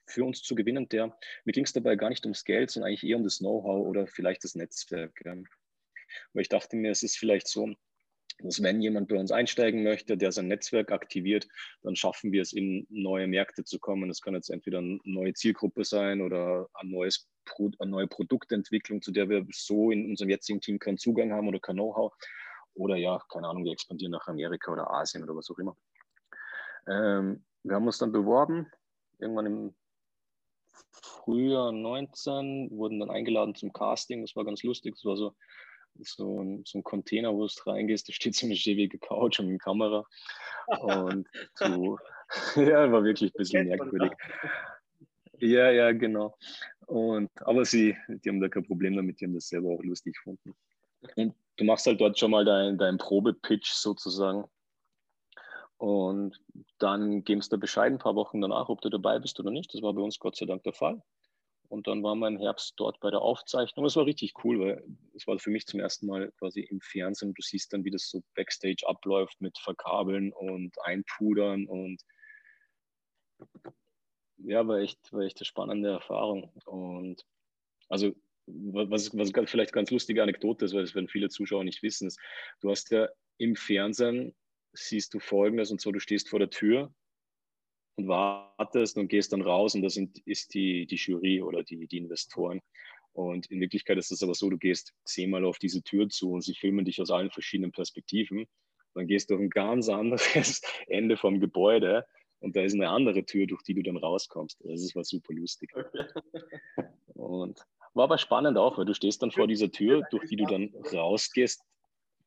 [0.07, 3.09] für uns zu gewinnen, der, mir ging es dabei gar nicht ums Geld, sondern eigentlich
[3.09, 5.19] eher um das Know-how oder vielleicht das Netzwerk.
[5.23, 7.73] Weil ich dachte mir, es ist vielleicht so,
[8.39, 11.47] dass wenn jemand bei uns einsteigen möchte, der sein Netzwerk aktiviert,
[11.83, 14.09] dann schaffen wir es, in neue Märkte zu kommen.
[14.09, 17.29] Das kann jetzt entweder eine neue Zielgruppe sein oder ein neues,
[17.86, 21.75] neue Produktentwicklung, zu der wir so in unserem jetzigen Team keinen Zugang haben oder kein
[21.75, 22.13] Know-how.
[22.73, 25.75] Oder ja, keine Ahnung, wir expandieren nach Amerika oder Asien oder was auch immer.
[26.88, 28.69] Ähm, wir haben uns dann beworben,
[29.17, 29.75] irgendwann im
[30.91, 34.21] Frühjahr 19, wurden dann eingeladen zum Casting.
[34.21, 34.95] Das war ganz lustig.
[34.95, 35.36] Das war so,
[35.99, 38.08] so, ein, so ein Container, wo du reingehst.
[38.10, 40.05] Da steht so eine schäbige Couch und eine Kamera.
[40.67, 41.27] Und
[41.60, 41.97] du,
[42.55, 44.12] ja, war wirklich ein bisschen merkwürdig.
[45.39, 46.38] Ja, ja, genau.
[46.87, 50.15] Und, aber sie, die haben da kein Problem damit, die haben das selber auch lustig
[50.15, 50.55] gefunden.
[51.15, 54.45] Und du machst halt dort schon mal deinen dein Probepitch sozusagen.
[55.77, 56.39] Und
[56.79, 59.73] dann geben du Bescheid ein paar Wochen danach, ob du dabei bist oder nicht.
[59.73, 61.01] Das war bei uns Gott sei Dank der Fall.
[61.67, 63.85] Und dann waren wir im Herbst dort bei der Aufzeichnung.
[63.85, 67.33] Es war richtig cool, weil es war für mich zum ersten Mal quasi im Fernsehen.
[67.33, 72.01] Du siehst dann, wie das so Backstage abläuft mit Verkabeln und Einpudern und
[74.37, 76.51] ja, war echt, war echt eine spannende Erfahrung.
[76.65, 77.25] Und
[77.89, 78.13] also,
[78.47, 82.19] was, was vielleicht ganz lustige Anekdote ist, weil das werden viele Zuschauer nicht wissen, ist,
[82.61, 84.35] du hast ja im Fernsehen
[84.77, 86.93] siehst du Folgendes und so, du stehst vor der Tür
[87.95, 91.87] und wartest und gehst dann raus und das sind, ist die, die Jury oder die,
[91.87, 92.61] die Investoren.
[93.13, 96.41] Und in Wirklichkeit ist es aber so, du gehst zehnmal auf diese Tür zu und
[96.41, 98.45] sie filmen dich aus allen verschiedenen Perspektiven.
[98.93, 102.05] Dann gehst du auf ein ganz anderes Ende vom Gebäude
[102.45, 104.60] und da ist eine andere Tür, durch die du dann rauskommst.
[104.63, 105.71] Das ist was super lustig.
[107.13, 107.60] Und
[107.93, 110.73] war aber spannend auch, weil du stehst dann vor dieser Tür, durch die du dann
[110.93, 111.62] rausgehst.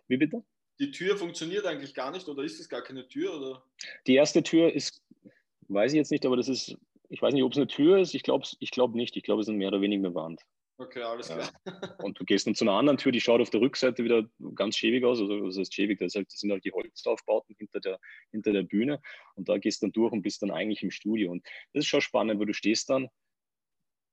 [0.08, 0.42] Wie bitte?
[0.78, 3.36] die Tür funktioniert eigentlich gar nicht oder ist es gar keine Tür?
[3.36, 3.62] Oder?
[4.06, 5.02] Die erste Tür ist,
[5.68, 6.76] weiß ich jetzt nicht, aber das ist,
[7.08, 8.14] ich weiß nicht, ob es eine Tür ist.
[8.14, 9.16] Ich glaube ich glaub nicht.
[9.16, 10.42] Ich glaube, es ist mehr oder weniger eine Wand.
[10.80, 11.50] Okay, alles klar.
[11.66, 11.72] Ja.
[12.04, 14.76] Und du gehst dann zu einer anderen Tür, die schaut auf der Rückseite wieder ganz
[14.76, 15.20] schäbig aus.
[15.20, 17.98] Also, das heißt schäbig, das, das sind halt die Holzaufbauten hinter der,
[18.30, 19.00] hinter der Bühne.
[19.34, 21.32] Und da gehst du dann durch und bist dann eigentlich im Studio.
[21.32, 23.08] Und das ist schon spannend, weil du stehst dann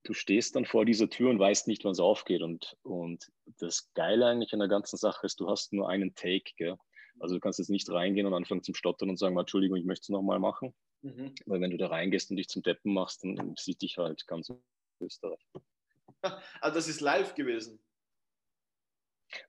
[0.05, 2.41] du stehst dann vor dieser Tür und weißt nicht, wann es aufgeht.
[2.41, 6.51] Und, und das Geile eigentlich an der ganzen Sache ist, du hast nur einen Take.
[6.57, 6.77] Gell?
[7.19, 10.03] Also du kannst jetzt nicht reingehen und anfangen zum Stottern und sagen, Entschuldigung, ich möchte
[10.03, 10.73] es nochmal machen.
[11.01, 11.33] Mhm.
[11.45, 14.53] Weil wenn du da reingehst und dich zum Deppen machst, dann sieht dich halt ganz
[15.01, 15.39] Österreich.
[16.61, 17.79] Ah, das ist live gewesen?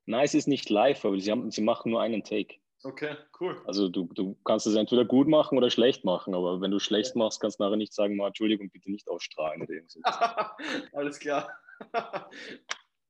[0.07, 2.57] Nein, es ist nicht live, aber sie, haben, sie machen nur einen Take.
[2.83, 3.61] Okay, cool.
[3.67, 7.15] Also du, du kannst es entweder gut machen oder schlecht machen, aber wenn du schlecht
[7.15, 7.19] ja.
[7.19, 10.03] machst, kannst du nachher nicht sagen, mal, Entschuldigung, bitte nicht ausstrahlen oder irgendwas.
[10.93, 11.51] Alles klar.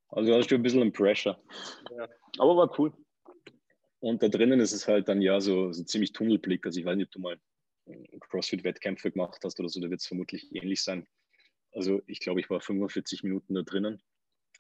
[0.09, 1.39] also du hast schon ein bisschen ein Pressure.
[1.97, 2.09] Ja.
[2.39, 2.93] Aber war cool.
[4.01, 6.65] Und da drinnen ist es halt dann ja so, so ziemlich Tunnelblick.
[6.65, 7.39] Also ich weiß nicht, ob du mal
[8.21, 11.07] CrossFit-Wettkämpfe gemacht hast oder so, da wird es vermutlich ähnlich sein.
[11.77, 14.03] Also ich glaube, ich war 45 Minuten da drinnen.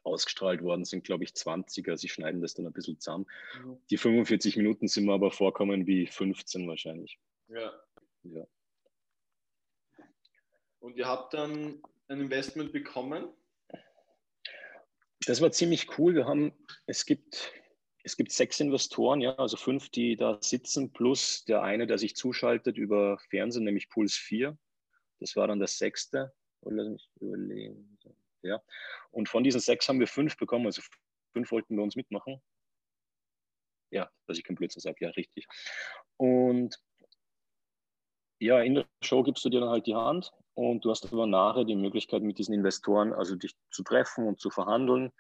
[0.02, 1.88] Ausgestrahlt worden sind, glaube ich, 20.
[1.88, 3.26] Also sie schneiden das dann ein bisschen zusammen.
[3.64, 3.79] Mhm.
[3.90, 7.18] Die 45 Minuten sind mir aber vorkommen wie 15 wahrscheinlich.
[7.48, 7.72] Ja.
[8.22, 8.46] ja.
[10.79, 13.29] Und ihr habt dann ein Investment bekommen?
[15.26, 16.14] Das war ziemlich cool.
[16.14, 16.52] Wir haben,
[16.87, 17.52] es gibt
[18.05, 22.14] es gibt sechs Investoren, ja, also fünf, die da sitzen, plus der eine, der sich
[22.14, 24.57] zuschaltet über Fernsehen, nämlich Puls 4.
[25.18, 26.33] Das war dann der sechste.
[26.68, 27.98] Lass mich überlegen.
[28.42, 28.62] Ja.
[29.11, 30.83] Und von diesen sechs haben wir fünf bekommen, also
[31.33, 32.40] fünf wollten bei uns mitmachen.
[33.90, 35.46] Ja, dass ich kein Blödsinn sage, ja, richtig.
[36.16, 36.76] Und
[38.38, 41.26] ja, in der Show gibst du dir dann halt die Hand und du hast aber
[41.26, 45.12] nachher die Möglichkeit, mit diesen Investoren, also dich zu treffen und zu verhandeln.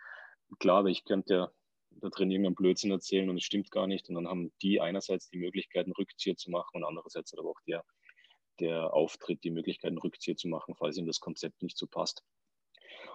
[0.58, 1.52] Klar, ich könnte ja
[1.90, 4.08] da drin irgendeinen Blödsinn erzählen und es stimmt gar nicht.
[4.08, 7.60] Und dann haben die einerseits die Möglichkeit, einen Rückzieher zu machen und andererseits aber auch
[7.66, 7.84] der,
[8.60, 12.22] der Auftritt die Möglichkeit, einen Rückzieher zu machen, falls ihm das Konzept nicht so passt.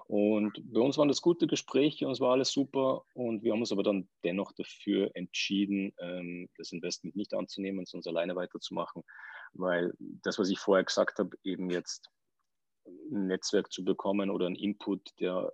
[0.07, 3.05] Und bei uns waren das gute Gespräche und es war alles super.
[3.13, 8.15] Und wir haben uns aber dann dennoch dafür entschieden, ähm, das Investment nicht anzunehmen, sondern
[8.15, 9.03] alleine weiterzumachen,
[9.53, 12.09] weil das, was ich vorher gesagt habe, eben jetzt
[12.85, 15.53] ein Netzwerk zu bekommen oder einen Input, der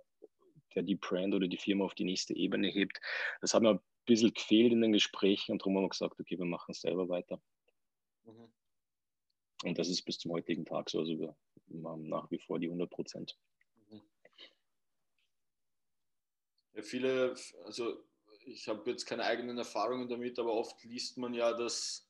[0.74, 3.00] der die Brand oder die Firma auf die nächste Ebene hebt.
[3.40, 6.38] Das hat mir ein bisschen gefehlt in den Gesprächen und darum haben wir gesagt, okay,
[6.38, 7.40] wir machen es selber weiter.
[8.24, 8.52] Mhm.
[9.64, 11.00] Und das ist bis zum heutigen Tag so.
[11.00, 11.34] Also wir
[11.84, 13.36] haben nach wie vor die 100 Prozent.
[13.90, 14.02] Mhm.
[16.74, 18.04] Ja, viele, also
[18.44, 22.08] ich habe jetzt keine eigenen Erfahrungen damit, aber oft liest man ja, dass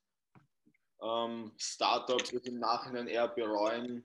[1.03, 4.05] ähm, Startups im Nachhinein eher bereuen,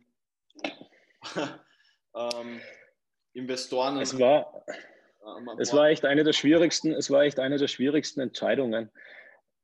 [2.15, 2.61] ähm,
[3.33, 3.99] Investoren.
[3.99, 4.63] Es war,
[5.57, 8.91] es war echt eine der schwierigsten, es war echt eine der schwierigsten Entscheidungen,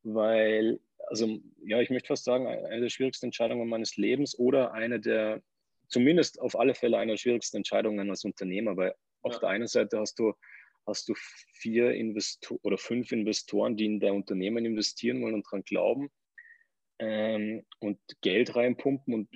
[0.03, 4.99] weil, also ja, ich möchte fast sagen, eine der schwierigsten Entscheidungen meines Lebens oder eine
[4.99, 5.41] der,
[5.87, 8.95] zumindest auf alle Fälle eine der schwierigsten Entscheidungen als Unternehmer, weil ja.
[9.23, 10.33] auf der einen Seite hast du
[10.85, 11.13] hast du
[11.53, 16.09] vier Investoren oder fünf Investoren, die in dein Unternehmen investieren wollen und daran glauben
[16.99, 19.29] ähm, und Geld reinpumpen und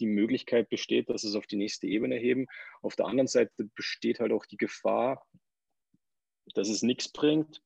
[0.00, 2.46] die Möglichkeit besteht, dass es auf die nächste Ebene heben.
[2.82, 5.24] Auf der anderen Seite besteht halt auch die Gefahr,
[6.54, 7.62] dass es nichts bringt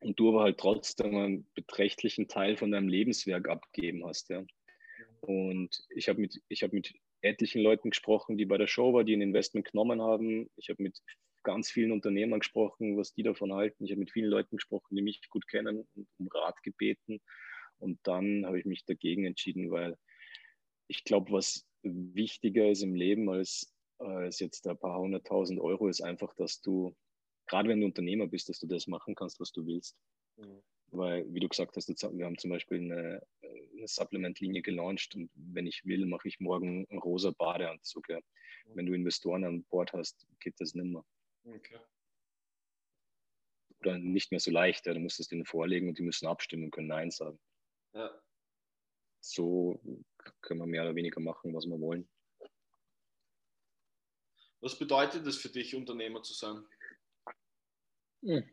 [0.00, 4.30] und du aber halt trotzdem einen beträchtlichen Teil von deinem Lebenswerk abgeben hast.
[4.30, 4.44] Ja.
[5.20, 9.16] Und ich habe mit, hab mit etlichen Leuten gesprochen, die bei der Show waren, die
[9.16, 10.50] ein Investment genommen haben.
[10.56, 11.00] Ich habe mit
[11.42, 13.84] ganz vielen Unternehmern gesprochen, was die davon halten.
[13.84, 17.20] Ich habe mit vielen Leuten gesprochen, die mich gut kennen und um Rat gebeten.
[17.78, 19.96] Und dann habe ich mich dagegen entschieden, weil
[20.88, 26.00] ich glaube, was wichtiger ist im Leben als, als jetzt ein paar hunderttausend Euro, ist
[26.00, 26.94] einfach, dass du,
[27.48, 29.96] gerade wenn du Unternehmer bist, dass du das machen kannst, was du willst.
[30.36, 30.62] Mhm.
[30.90, 35.66] Weil, wie du gesagt hast, wir haben zum Beispiel eine, eine Supplement-Linie gelauncht und wenn
[35.66, 38.08] ich will, mache ich morgen einen rosa Badeanzug.
[38.08, 38.18] Ja.
[38.18, 38.76] Mhm.
[38.76, 41.04] Wenn du Investoren an Bord hast, geht das nicht mehr.
[41.44, 41.78] Okay.
[43.80, 44.86] Oder nicht mehr so leicht.
[44.86, 44.94] Ja.
[44.94, 47.38] Du musst es denen vorlegen und die müssen abstimmen und können Nein sagen.
[47.92, 48.10] Ja.
[49.20, 49.80] So
[50.40, 52.08] können wir mehr oder weniger machen, was wir wollen.
[54.60, 56.64] Was bedeutet es für dich, Unternehmer zu sein?
[58.22, 58.44] Hm.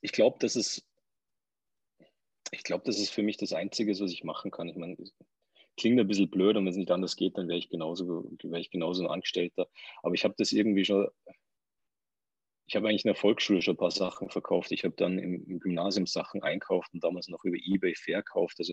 [0.00, 0.84] Ich glaube, das ist,
[2.50, 4.68] ich glaube, das ist für mich das Einzige, was ich machen kann.
[4.68, 4.96] Ich meine,
[5.76, 8.70] klingt ein bisschen blöd und wenn es nicht anders geht, dann wäre ich genauso, ich
[8.70, 9.68] genauso ein Angestellter.
[10.02, 11.08] Aber ich habe das irgendwie schon
[12.72, 14.72] ich habe eigentlich in der Volksschule schon ein paar Sachen verkauft.
[14.72, 18.56] Ich habe dann im, im, Gymnasium Sachen einkauft und damals noch über Ebay verkauft.
[18.58, 18.72] Also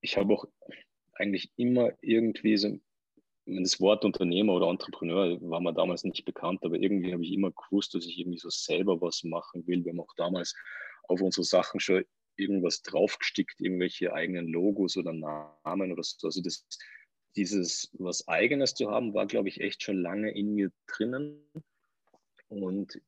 [0.00, 0.44] ich habe auch
[1.12, 2.76] eigentlich immer irgendwie so,
[3.46, 7.52] das Wort Unternehmer oder Entrepreneur war mir damals nicht bekannt, aber irgendwie habe ich immer
[7.52, 9.84] gewusst, dass ich irgendwie so selber was machen will.
[9.84, 10.54] Wir haben auch damals
[11.04, 12.04] auf unsere Sachen schon
[12.36, 16.26] irgendwas draufgestickt, irgendwelche eigenen Logos oder Namen oder so.
[16.26, 16.66] Also das,
[17.36, 21.40] dieses was Eigenes zu haben, war, glaube ich, echt schon lange in mir drinnen.
[22.48, 23.00] Und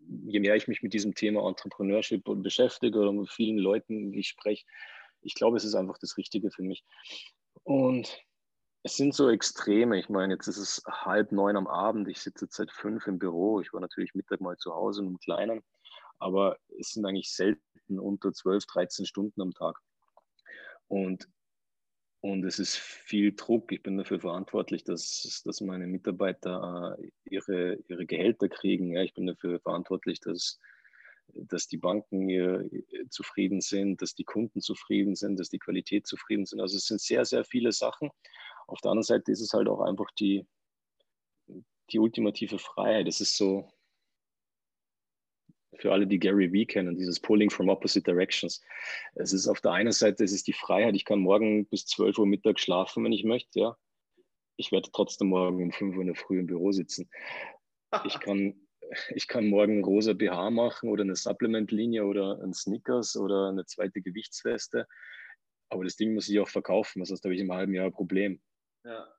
[0.00, 4.64] je mehr ich mich mit diesem Thema Entrepreneurship beschäftige oder mit vielen Leuten, ich spreche,
[5.22, 6.84] ich glaube, es ist einfach das Richtige für mich.
[7.62, 8.20] Und
[8.88, 9.98] es sind so Extreme.
[9.98, 12.08] Ich meine, jetzt ist es halb neun am Abend.
[12.08, 13.60] Ich sitze seit fünf im Büro.
[13.60, 15.62] Ich war natürlich Mittag mal zu Hause mit dem Kleinen.
[16.18, 19.78] Aber es sind eigentlich selten unter 12, 13 Stunden am Tag.
[20.88, 21.28] Und
[22.20, 23.70] und es ist viel Druck.
[23.70, 28.90] Ich bin dafür verantwortlich, dass, dass meine Mitarbeiter äh, ihre, ihre Gehälter kriegen.
[28.90, 30.58] Ja, ich bin dafür verantwortlich, dass,
[31.28, 32.68] dass die Banken hier
[33.10, 36.60] zufrieden sind, dass die Kunden zufrieden sind, dass die Qualität zufrieden sind.
[36.60, 38.10] Also es sind sehr, sehr viele Sachen.
[38.68, 40.46] Auf der anderen Seite ist es halt auch einfach die,
[41.90, 43.08] die ultimative Freiheit.
[43.08, 43.68] Es ist so,
[45.76, 48.60] für alle, die Gary Vee kennen, dieses Pulling from Opposite Directions.
[49.14, 52.18] Es ist auf der einen Seite, es ist die Freiheit, ich kann morgen bis 12
[52.18, 53.76] Uhr Mittag schlafen, wenn ich möchte, ja.
[54.56, 57.08] Ich werde trotzdem morgen um 5 Uhr in der Früh im Büro sitzen.
[58.04, 58.60] Ich kann,
[59.14, 64.02] ich kann morgen rosa BH machen oder eine Supplement-Linie oder ein Snickers oder eine zweite
[64.02, 64.86] Gewichtsweste.
[65.70, 68.40] Aber das Ding muss ich auch verkaufen, sonst habe ich im halben Jahr ein Problem.
[68.88, 69.14] Ja.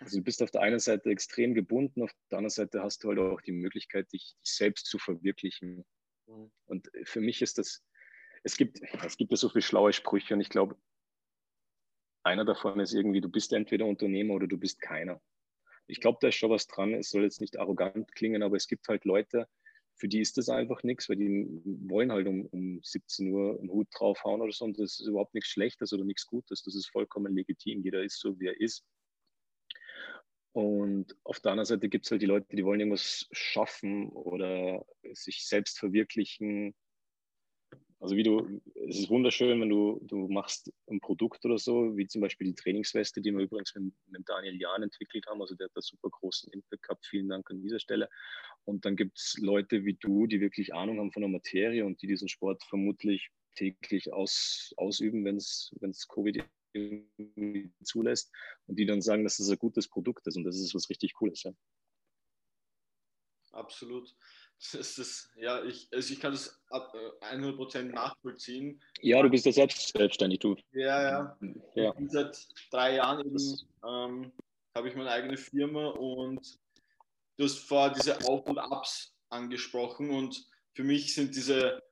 [0.00, 3.08] Also du bist auf der einen Seite extrem gebunden, auf der anderen Seite hast du
[3.08, 5.84] halt auch die Möglichkeit, dich, dich selbst zu verwirklichen.
[6.26, 6.50] Mhm.
[6.66, 7.84] Und für mich ist das,
[8.42, 10.76] es gibt, es gibt ja so viele schlaue Sprüche und ich glaube,
[12.24, 15.20] einer davon ist irgendwie, du bist entweder Unternehmer oder du bist keiner.
[15.86, 16.92] Ich glaube, da ist schon was dran.
[16.94, 19.48] Es soll jetzt nicht arrogant klingen, aber es gibt halt Leute,
[19.98, 23.70] für die ist das einfach nichts, weil die wollen halt um, um 17 Uhr einen
[23.70, 24.64] Hut draufhauen oder so.
[24.64, 26.62] Und das ist überhaupt nichts Schlechtes oder nichts Gutes.
[26.62, 27.82] Das ist vollkommen legitim.
[27.82, 28.84] Jeder ist so, wie er ist.
[30.52, 34.84] Und auf der anderen Seite gibt es halt die Leute, die wollen irgendwas schaffen oder
[35.12, 36.74] sich selbst verwirklichen.
[38.00, 42.06] Also wie du, es ist wunderschön, wenn du, du machst ein Produkt oder so, wie
[42.06, 45.40] zum Beispiel die Trainingsweste, die wir übrigens mit, mit Daniel Jahn entwickelt haben.
[45.40, 47.06] Also der hat da super großen Impact gehabt.
[47.06, 48.08] Vielen Dank an dieser Stelle.
[48.64, 52.00] Und dann gibt es Leute wie du, die wirklich Ahnung haben von der Materie und
[52.00, 56.44] die diesen Sport vermutlich täglich aus, ausüben, wenn es Covid
[57.82, 58.32] zulässt
[58.66, 61.14] und die dann sagen, dass das ein gutes Produkt ist und das ist was richtig
[61.14, 61.42] Cooles.
[61.42, 61.52] Ja.
[63.52, 64.14] Absolut.
[64.72, 68.82] Das ist, ja, ich, also ich kann das ab 100% äh, nachvollziehen.
[69.00, 70.56] Ja, du bist ja selbst selbstständig, du.
[70.72, 71.38] Ja, ja.
[71.74, 71.94] ja.
[72.08, 74.32] Seit drei Jahren eben, ähm,
[74.74, 76.58] habe ich meine eigene Firma und
[77.36, 80.44] du hast vorher diese Auf- und Ups angesprochen und
[80.74, 81.82] für mich sind diese,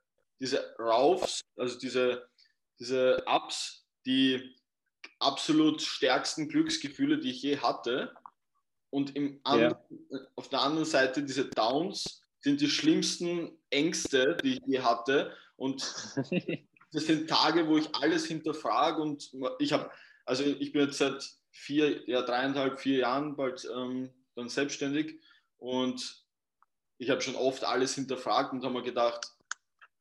[0.41, 2.29] diese Raufs, also diese,
[2.79, 4.57] diese Ups, die
[5.19, 8.15] absolut stärksten Glücksgefühle, die ich je hatte.
[8.91, 9.81] Und im ja.
[10.37, 15.37] auf der anderen Seite diese Downs sind die schlimmsten Ängste, die ich je hatte.
[15.57, 15.83] Und
[16.93, 19.91] das sind Tage, wo ich alles hinterfrage und ich habe,
[20.25, 25.19] also ich bin jetzt seit vier, ja dreieinhalb, vier Jahren bald ähm, dann selbstständig
[25.59, 26.25] und
[26.99, 29.27] ich habe schon oft alles hinterfragt und habe mir gedacht,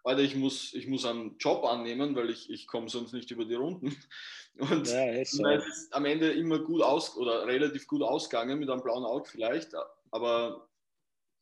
[0.03, 3.45] Alter, ich muss, ich muss einen Job annehmen, weil ich, ich komme sonst nicht über
[3.45, 3.97] die Runden.
[4.57, 5.45] Und ja, ist so.
[5.47, 9.27] es ist am Ende immer gut aus oder relativ gut ausgegangen mit einem blauen Auge
[9.29, 9.71] vielleicht.
[10.11, 10.69] Aber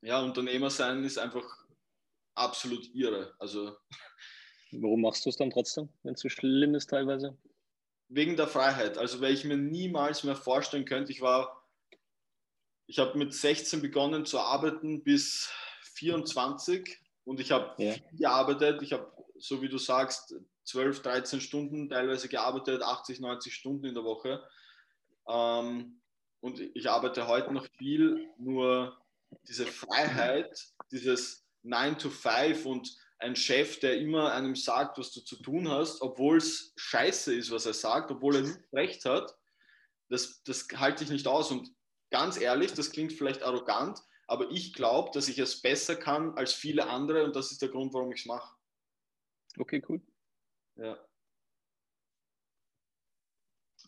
[0.03, 1.65] ja, Unternehmer sein ist einfach
[2.35, 3.33] absolut irre.
[3.39, 3.75] Also,
[4.71, 7.37] Warum machst du es dann trotzdem, wenn es so schlimm ist teilweise?
[8.09, 8.97] Wegen der Freiheit.
[8.97, 11.67] Also, weil ich mir niemals mehr vorstellen könnte, ich war,
[12.87, 15.49] ich habe mit 16 begonnen zu arbeiten bis
[15.95, 17.95] 24 und ich habe ja.
[18.11, 20.35] gearbeitet, ich habe, so wie du sagst,
[20.65, 24.43] 12, 13 Stunden teilweise gearbeitet, 80, 90 Stunden in der Woche.
[25.27, 26.01] Ähm,
[26.41, 28.97] und ich arbeite heute noch viel, nur
[29.47, 35.21] diese Freiheit, dieses 9 to 5 und ein Chef, der immer einem sagt, was du
[35.21, 39.35] zu tun hast, obwohl es scheiße ist, was er sagt, obwohl er nicht recht hat,
[40.09, 41.51] das, das halte ich nicht aus.
[41.51, 41.73] Und
[42.11, 46.53] ganz ehrlich, das klingt vielleicht arrogant, aber ich glaube, dass ich es besser kann als
[46.53, 48.55] viele andere und das ist der Grund, warum ich es mache.
[49.57, 50.01] Okay, cool.
[50.75, 50.97] Ja.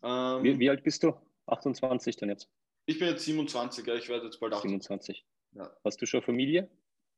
[0.04, 1.14] Ähm, wie, wie, alt bist du?
[1.48, 2.50] 28 dann jetzt?
[2.86, 5.26] Ich bin jetzt 27, ja, ich werde jetzt bald 27.
[5.56, 5.76] Ja.
[5.84, 6.70] Hast du schon Familie?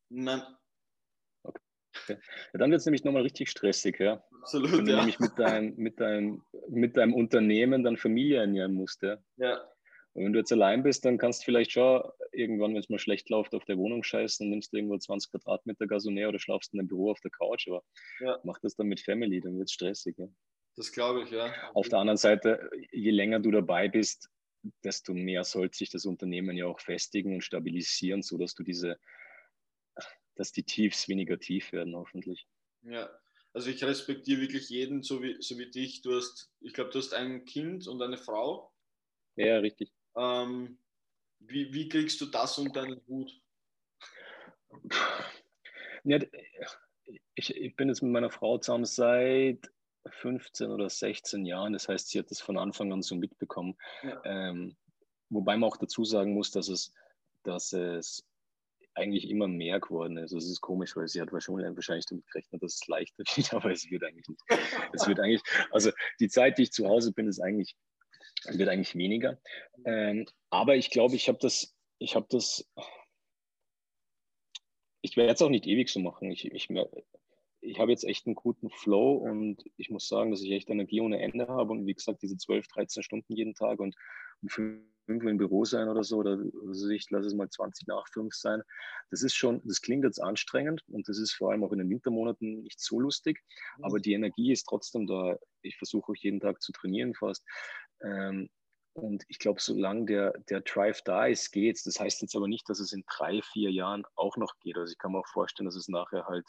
[0.09, 0.41] Nein.
[1.43, 2.17] Okay.
[2.53, 4.23] Ja, dann wird es nämlich nochmal richtig stressig, ja.
[4.41, 4.97] Absolut, Wenn du ja.
[4.97, 9.17] nämlich mit, dein, mit, dein, mit deinem Unternehmen dann Familie ernähren musst, ja.
[9.37, 9.67] Ja.
[10.13, 12.97] Und wenn du jetzt allein bist, dann kannst du vielleicht schon irgendwann, wenn es mal
[12.97, 16.73] schlecht läuft, auf der Wohnung scheißen, und nimmst du irgendwo 20 Quadratmeter Gasonär oder schlafst
[16.73, 17.67] in einem Büro auf der Couch.
[17.67, 17.83] Aber
[18.19, 18.39] ja.
[18.43, 20.17] mach das dann mit Family, dann wird es stressig.
[20.17, 20.27] Ja.
[20.75, 21.53] Das glaube ich, ja.
[21.73, 24.29] Auf der anderen Seite, je länger du dabei bist,
[24.83, 28.99] desto mehr sollte sich das Unternehmen ja auch festigen und stabilisieren, sodass du diese,
[30.35, 32.47] dass die Tiefs weniger tief werden, hoffentlich.
[32.83, 33.09] Ja,
[33.53, 36.01] also ich respektiere wirklich jeden, so wie, so wie dich.
[36.01, 38.73] Du hast, ich glaube, du hast ein Kind und eine Frau.
[39.35, 39.91] Ja, richtig.
[40.15, 40.79] Ähm,
[41.39, 43.31] wie, wie kriegst du das unter deinen Hut?
[46.03, 46.19] Ja,
[47.35, 49.71] ich, ich bin jetzt mit meiner Frau zusammen seit
[50.11, 51.73] 15 oder 16 Jahren.
[51.73, 53.77] Das heißt, sie hat das von Anfang an so mitbekommen.
[54.03, 54.21] Ja.
[54.25, 54.75] Ähm,
[55.29, 56.93] wobei man auch dazu sagen muss, dass es,
[57.43, 58.27] dass es
[58.97, 60.33] eigentlich immer mehr geworden ist.
[60.33, 63.71] Also es ist komisch, weil sie hat wahrscheinlich damit gerechnet, dass es leichter wird, aber
[63.71, 64.41] es wird eigentlich nicht.
[64.93, 67.75] Es wird eigentlich, also die Zeit, die ich zu Hause bin, ist eigentlich,
[68.45, 69.39] wird eigentlich weniger.
[69.85, 72.67] Ähm, aber ich glaube, ich habe das, ich habe das,
[75.01, 76.31] ich werde es auch nicht ewig so machen.
[76.31, 76.69] Ich, ich,
[77.67, 81.01] ich habe jetzt echt einen guten Flow und ich muss sagen, dass ich echt Energie
[81.01, 83.95] ohne Ende habe und wie gesagt, diese 12, 13 Stunden jeden Tag und
[84.41, 86.37] um fünf im Büro sein oder so, oder
[86.67, 88.61] also ich lasse es mal 20 nach 5 sein.
[89.09, 91.89] Das ist schon, das klingt jetzt anstrengend und das ist vor allem auch in den
[91.89, 93.41] Wintermonaten nicht so lustig,
[93.77, 93.85] mhm.
[93.85, 95.37] aber die Energie ist trotzdem da.
[95.61, 97.43] Ich versuche auch jeden Tag zu trainieren fast.
[98.01, 98.49] Ähm,
[98.93, 101.83] und ich glaube, solange der, der Drive da ist, geht's.
[101.83, 104.75] Das heißt jetzt aber nicht, dass es in drei, vier Jahren auch noch geht.
[104.75, 106.45] Also ich kann mir auch vorstellen, dass es nachher halt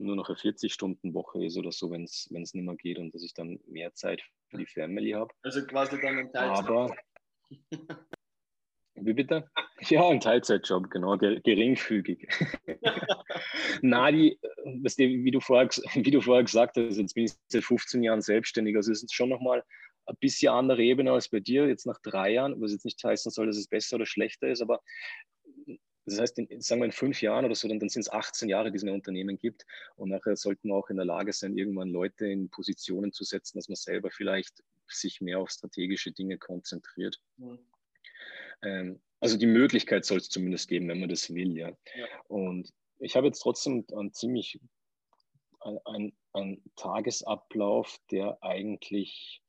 [0.00, 3.34] nur noch eine 40-Stunden-Woche ist oder so, wenn es nicht mehr geht und dass ich
[3.34, 5.32] dann mehr Zeit für die Family habe.
[5.42, 6.66] Also quasi dann ein Teilzeit.
[6.66, 6.96] Aber,
[8.94, 9.48] wie bitte?
[9.88, 12.28] Ja, ein Teilzeitjob, genau, geringfügig.
[13.82, 18.02] Na, die, wie, du vorher, wie du vorher gesagt hast, jetzt bin ich seit 15
[18.02, 19.64] Jahren selbstständig, also es ist schon nochmal
[20.06, 23.30] ein bisschen andere Ebene als bei dir, jetzt nach drei Jahren, was jetzt nicht heißen
[23.30, 24.80] soll, dass es besser oder schlechter ist, aber
[26.06, 28.48] das heißt, in, sagen wir in fünf Jahren oder so, dann, dann sind es 18
[28.48, 29.66] Jahre, die es ein Unternehmen gibt.
[29.96, 33.58] Und nachher sollten wir auch in der Lage sein, irgendwann Leute in Positionen zu setzen,
[33.58, 37.20] dass man selber vielleicht sich mehr auf strategische Dinge konzentriert.
[37.36, 37.58] Mhm.
[38.62, 41.68] Ähm, also die Möglichkeit soll es zumindest geben, wenn man das will, ja.
[41.68, 42.06] ja.
[42.28, 44.58] Und ich habe jetzt trotzdem einen ziemlich
[45.84, 49.42] ein, ein Tagesablauf, der eigentlich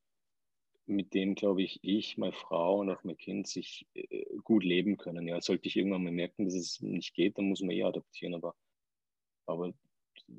[0.91, 4.97] mit dem, glaube ich, ich, meine Frau und auch mein Kind sich äh, gut leben
[4.97, 5.27] können.
[5.27, 8.35] Ja, sollte ich irgendwann mal merken, dass es nicht geht, dann muss man eh adaptieren.
[8.35, 8.55] Aber,
[9.45, 9.73] aber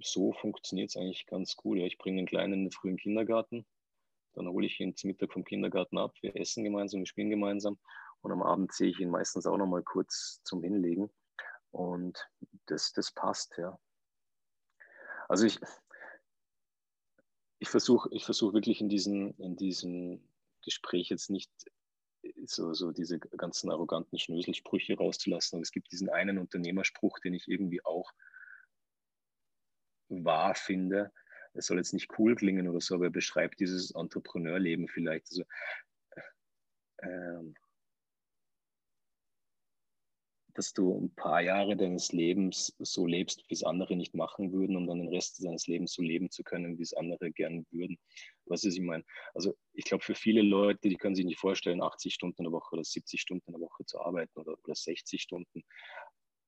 [0.00, 1.78] so funktioniert es eigentlich ganz gut.
[1.78, 3.66] Ja, ich bringe den Kleinen in den frühen Kindergarten,
[4.34, 7.78] dann hole ich ihn zum Mittag vom Kindergarten ab, wir essen gemeinsam, wir spielen gemeinsam
[8.22, 11.10] und am Abend sehe ich ihn meistens auch noch mal kurz zum Hinlegen.
[11.70, 12.28] Und
[12.66, 13.78] das, das passt, ja.
[15.28, 15.58] Also ich,
[17.58, 20.31] ich versuche ich versuch wirklich in diesen, in diesen
[20.62, 21.50] Gespräch jetzt nicht
[22.22, 25.56] äh, so, so diese ganzen arroganten Schnöselsprüche rauszulassen.
[25.56, 28.12] Aber es gibt diesen einen Unternehmerspruch, den ich irgendwie auch
[30.08, 31.12] wahr finde.
[31.54, 35.26] Es soll jetzt nicht cool klingen oder so, aber er beschreibt dieses Entrepreneurleben vielleicht.
[35.30, 35.44] Also,
[36.10, 36.20] äh,
[37.02, 37.54] ähm,
[40.54, 44.76] dass du ein paar Jahre deines Lebens so lebst, wie es andere nicht machen würden,
[44.76, 47.98] um dann den Rest seines Lebens so leben zu können, wie es andere gern würden.
[48.44, 49.04] Was ist, ich meine?
[49.34, 52.52] Also ich glaube, für viele Leute, die können sich nicht vorstellen, 80 Stunden in der
[52.52, 55.64] Woche oder 70 Stunden in der Woche zu arbeiten oder, oder 60 Stunden.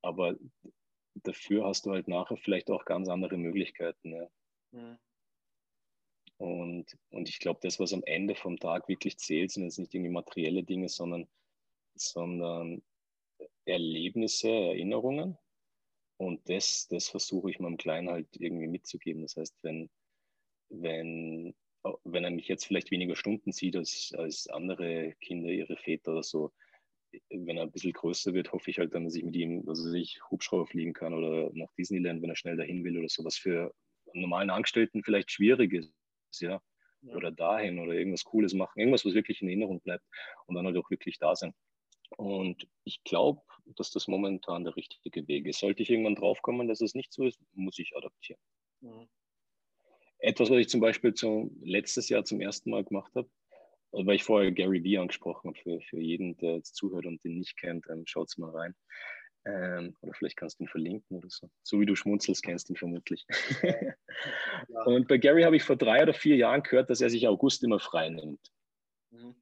[0.02, 0.36] Aber
[1.14, 4.12] dafür hast du halt nachher vielleicht auch ganz andere Möglichkeiten.
[4.12, 4.28] Ja.
[4.72, 4.98] Mhm.
[6.36, 9.94] Und, und ich glaube, das, was am Ende vom Tag wirklich zählt, sind jetzt nicht
[9.94, 11.28] irgendwie materielle Dinge, sondern,
[11.94, 12.82] sondern
[13.66, 15.38] Erlebnisse, Erinnerungen.
[16.16, 19.22] Und das, das versuche ich meinem Kleinen halt irgendwie mitzugeben.
[19.22, 19.90] Das heißt, wenn,
[20.68, 21.54] wenn,
[22.04, 26.22] wenn er mich jetzt vielleicht weniger Stunden sieht als, als andere Kinder, ihre Väter oder
[26.22, 26.52] so,
[27.30, 29.92] wenn er ein bisschen größer wird, hoffe ich halt dann, dass ich mit ihm, also
[29.92, 33.36] ich Hubschrauber fliegen kann oder nach Disneyland, wenn er schnell dahin will oder so, was
[33.36, 33.74] für
[34.12, 35.92] einen normalen Angestellten vielleicht schwierig ist,
[36.40, 36.60] ja.
[37.02, 37.14] ja.
[37.14, 40.04] Oder dahin oder irgendwas Cooles machen, irgendwas, was wirklich in Erinnerung bleibt
[40.46, 41.54] und dann halt auch wirklich da sein.
[42.16, 43.42] Und ich glaube,
[43.76, 45.60] dass das momentan der richtige Weg ist.
[45.60, 48.40] Sollte ich irgendwann draufkommen, dass es nicht so ist, muss ich adaptieren.
[48.80, 49.08] Mhm.
[50.18, 53.28] Etwas, was ich zum Beispiel zum, letztes Jahr zum ersten Mal gemacht habe,
[53.92, 57.38] weil ich vorher Gary Vee angesprochen habe, für, für jeden, der jetzt zuhört und den
[57.38, 58.74] nicht kennt, dann schaut mal rein.
[59.46, 61.50] Ähm, oder vielleicht kannst du ihn verlinken oder so.
[61.62, 63.26] So wie du schmunzelst, kennst du ihn vermutlich.
[64.68, 64.82] ja.
[64.84, 67.62] Und bei Gary habe ich vor drei oder vier Jahren gehört, dass er sich August
[67.62, 68.40] immer frei nimmt.
[69.10, 69.34] Mhm.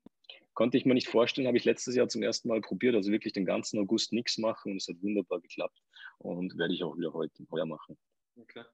[0.54, 3.32] Konnte ich mir nicht vorstellen, habe ich letztes Jahr zum ersten Mal probiert, also wirklich
[3.32, 5.82] den ganzen August nichts machen und es hat wunderbar geklappt
[6.18, 7.96] und werde ich auch wieder heute heuer machen.
[8.36, 8.64] Okay.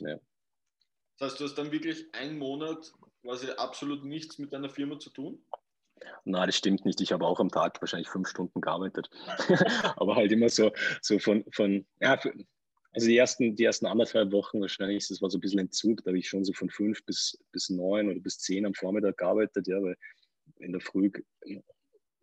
[0.00, 0.18] Ja.
[1.18, 5.10] Das heißt, du hast dann wirklich einen Monat quasi absolut nichts mit deiner Firma zu
[5.10, 5.44] tun?
[6.24, 7.00] Na, das stimmt nicht.
[7.00, 9.08] Ich habe auch am Tag wahrscheinlich fünf Stunden gearbeitet.
[9.96, 12.18] Aber halt immer so, so von, von ja,
[12.92, 16.10] also die ersten, die ersten anderthalb Wochen wahrscheinlich, das war so ein bisschen Entzug, da
[16.10, 19.66] habe ich schon so von fünf bis, bis neun oder bis zehn am Vormittag gearbeitet,
[19.66, 19.96] ja, weil
[20.58, 21.10] in der Früh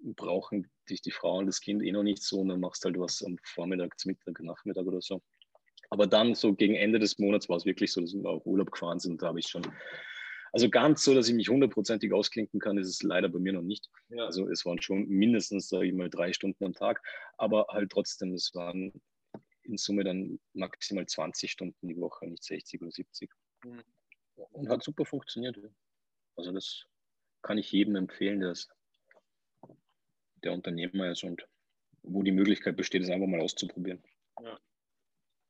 [0.03, 2.88] brauchen dich die Frau und das Kind eh noch nicht so und dann machst du
[2.88, 5.22] halt was am Vormittag, zum Mittag, Nachmittag oder so.
[5.89, 8.72] Aber dann so gegen Ende des Monats war es wirklich so, dass wir auch Urlaub
[8.72, 9.22] gefahren sind.
[9.22, 9.61] Da habe ich schon,
[10.53, 13.61] also ganz so, dass ich mich hundertprozentig ausklinken kann, ist es leider bei mir noch
[13.61, 13.89] nicht.
[14.09, 14.26] Ja.
[14.26, 17.01] Also es waren schon mindestens, sage ich mal, drei Stunden am Tag,
[17.38, 18.93] aber halt trotzdem, es waren
[19.63, 23.30] in Summe dann maximal 20 Stunden die Woche, nicht 60 oder 70.
[23.65, 23.84] Mhm.
[24.36, 25.59] Und hat super funktioniert.
[26.36, 26.86] Also das
[27.41, 28.55] kann ich jedem empfehlen, der,
[30.43, 31.47] der Unternehmer ist und
[32.03, 34.03] wo die Möglichkeit besteht, es einfach mal auszuprobieren.
[34.41, 34.59] Ja.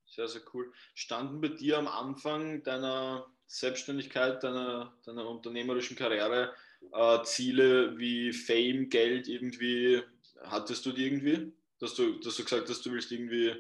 [0.06, 0.74] Sehr, sehr cool.
[0.94, 6.54] Standen bei dir am Anfang deiner Selbstständigkeit, deiner, deiner unternehmerischen Karriere
[6.92, 10.02] äh, Ziele wie Fame, Geld irgendwie,
[10.44, 11.54] hattest du die irgendwie?
[11.80, 13.56] Dass du, dass du gesagt hast, du willst irgendwie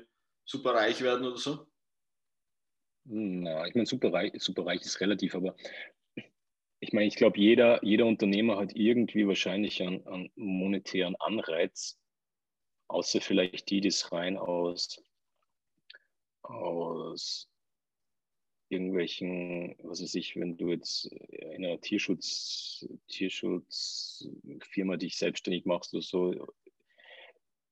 [0.46, 1.68] super reich werden oder so?
[3.06, 5.56] Na, ich meine, super reich, super reich ist relativ, aber
[6.82, 12.00] ich meine, ich glaube, jeder, jeder Unternehmer hat irgendwie wahrscheinlich einen, einen monetären Anreiz,
[12.88, 15.00] außer vielleicht die, die es rein aus,
[16.42, 17.48] aus
[18.70, 26.02] irgendwelchen, was weiß ich, wenn du jetzt in einer Tierschutz, Tierschutzfirma dich selbstständig machst oder
[26.02, 26.48] so,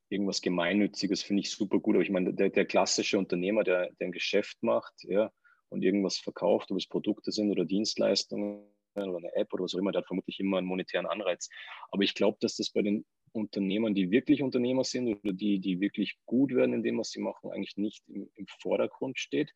[0.10, 1.96] irgendwas Gemeinnütziges finde ich super gut.
[1.96, 5.32] Aber ich meine, der, der klassische Unternehmer, der, der ein Geschäft macht, ja,
[5.70, 9.80] und irgendwas verkauft, ob es Produkte sind oder Dienstleistungen oder eine App oder was auch
[9.80, 11.50] immer, der hat vermutlich immer einen monetären Anreiz.
[11.92, 15.80] Aber ich glaube, dass das bei den Unternehmern, die wirklich Unternehmer sind oder die, die
[15.80, 19.54] wirklich gut werden in dem, was sie machen, eigentlich nicht im, im Vordergrund steht.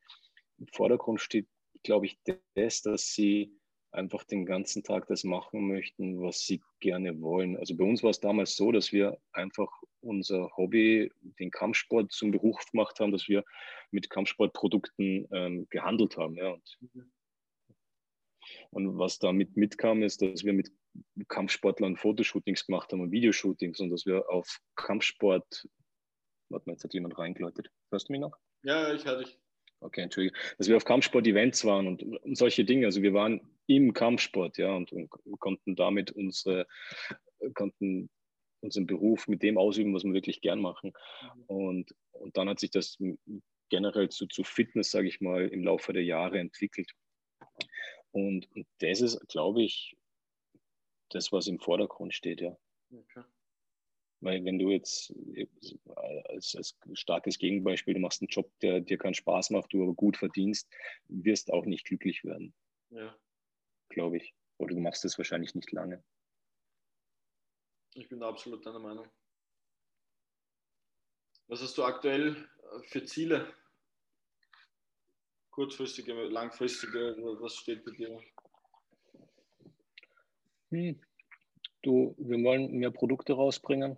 [0.59, 1.47] Im Vordergrund steht,
[1.83, 2.19] glaube ich,
[2.55, 3.51] das, dass sie
[3.91, 7.57] einfach den ganzen Tag das machen möchten, was sie gerne wollen.
[7.57, 9.69] Also bei uns war es damals so, dass wir einfach
[10.01, 13.43] unser Hobby, den Kampfsport zum Beruf gemacht haben, dass wir
[13.91, 16.35] mit Kampfsportprodukten ähm, gehandelt haben.
[16.35, 16.49] Ja.
[16.49, 16.77] Und,
[18.71, 20.71] und was damit mitkam, ist, dass wir mit
[21.27, 25.67] Kampfsportlern Fotoshootings gemacht haben und Videoshootings und dass wir auf Kampfsport,
[26.49, 27.69] warte mal, jetzt hat jemand reingeläutet.
[27.91, 28.37] Hörst du mich noch?
[28.63, 29.39] Ja, ich höre dich.
[29.79, 30.37] Okay, Entschuldigung.
[30.57, 32.85] Dass wir auf Kampfsport-Events waren und, und, solche Dinge.
[32.85, 36.67] Also wir waren im Kampfsport, ja, und, und konnten damit unsere,
[37.53, 38.09] konnten
[38.61, 40.93] unseren Beruf mit dem ausüben, was wir wirklich gern machen.
[41.47, 42.97] Und, und dann hat sich das
[43.69, 46.91] generell zu, zu Fitness, sage ich mal, im Laufe der Jahre entwickelt.
[48.13, 49.97] Und, und das ist, glaube ich,
[51.09, 52.57] das, was im Vordergrund steht, ja.
[52.91, 53.23] Okay.
[54.21, 55.13] Weil wenn du jetzt
[56.29, 59.93] als, als, starkes Gegenbeispiel, du machst einen Job, der dir keinen Spaß macht, du aber
[59.93, 60.69] gut verdienst,
[61.09, 62.53] wirst auch nicht glücklich werden.
[62.91, 63.17] Ja.
[63.89, 64.33] Glaube ich.
[64.59, 66.03] Oder du machst es wahrscheinlich nicht lange.
[67.95, 69.07] Ich bin da absolut deiner Meinung.
[71.47, 73.53] Was hast du aktuell äh, für Ziele?
[75.53, 78.19] Kurzfristige, langfristige, was steht bei dir?
[80.71, 80.99] Hm.
[81.83, 83.95] Du, wir wollen mehr Produkte rausbringen.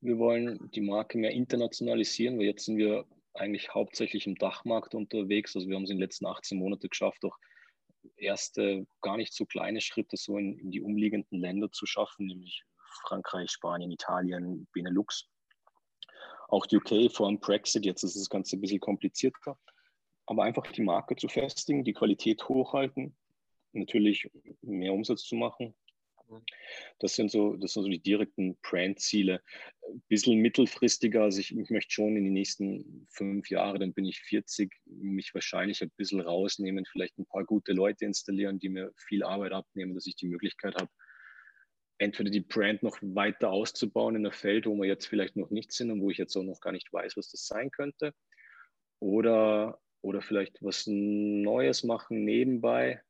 [0.00, 3.04] Wir wollen die Marke mehr internationalisieren, weil jetzt sind wir
[3.34, 5.54] eigentlich hauptsächlich im Dachmarkt unterwegs.
[5.54, 7.36] Also wir haben es in den letzten 18 Monaten geschafft, auch
[8.16, 12.64] erste gar nicht so kleine Schritte so in, in die umliegenden Länder zu schaffen, nämlich
[13.06, 15.28] Frankreich, Spanien, Italien, Benelux.
[16.48, 19.58] Auch UK vor dem Brexit, jetzt ist das Ganze ein bisschen komplizierter.
[20.26, 23.16] Aber einfach die Marke zu festigen, die Qualität hochhalten,
[23.72, 24.30] natürlich
[24.62, 25.74] mehr Umsatz zu machen
[26.98, 29.42] das sind so, das sind so die direkten Brand-Ziele.
[29.88, 34.04] Ein bisschen mittelfristiger, also ich, ich, möchte schon in den nächsten fünf Jahren, dann bin
[34.04, 38.92] ich 40, mich wahrscheinlich ein bisschen rausnehmen, vielleicht ein paar gute Leute installieren, die mir
[38.96, 40.90] viel Arbeit abnehmen, dass ich die Möglichkeit habe,
[41.98, 45.72] entweder die Brand noch weiter auszubauen in einem Feld, wo wir jetzt vielleicht noch nicht
[45.72, 48.12] sind und wo ich jetzt auch noch gar nicht weiß, was das sein könnte.
[49.00, 53.02] Oder, oder vielleicht was Neues machen nebenbei,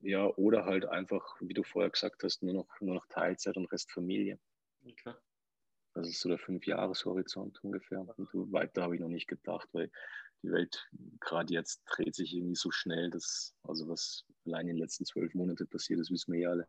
[0.00, 3.70] ja, oder halt einfach, wie du vorher gesagt hast, nur noch, nur noch Teilzeit und
[3.70, 4.40] Rest Familie.
[4.84, 5.14] Okay.
[5.94, 8.00] Das ist so der Fünf-Jahres-Horizont ungefähr.
[8.00, 9.90] Und weiter habe ich noch nicht gedacht, weil
[10.42, 10.90] die Welt
[11.20, 15.34] gerade jetzt dreht sich irgendwie so schnell, dass, also was allein in den letzten zwölf
[15.34, 16.68] Monaten passiert ist, wissen wir ja alle.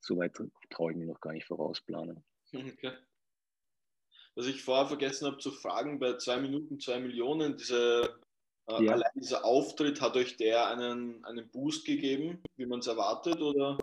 [0.00, 0.36] So weit
[0.70, 2.24] traue ich mir noch gar nicht vorausplanen.
[2.54, 2.92] Okay.
[4.34, 8.18] Was ich vorher vergessen habe zu fragen, bei zwei Minuten, zwei Millionen, diese
[8.68, 8.92] äh, ja.
[8.92, 13.40] Allein dieser Auftritt, hat euch der einen, einen Boost gegeben, wie man es erwartet?
[13.40, 13.78] Oder?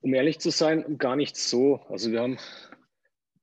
[0.00, 1.80] Um ehrlich zu sein, gar nicht so.
[1.88, 2.38] Also wir haben,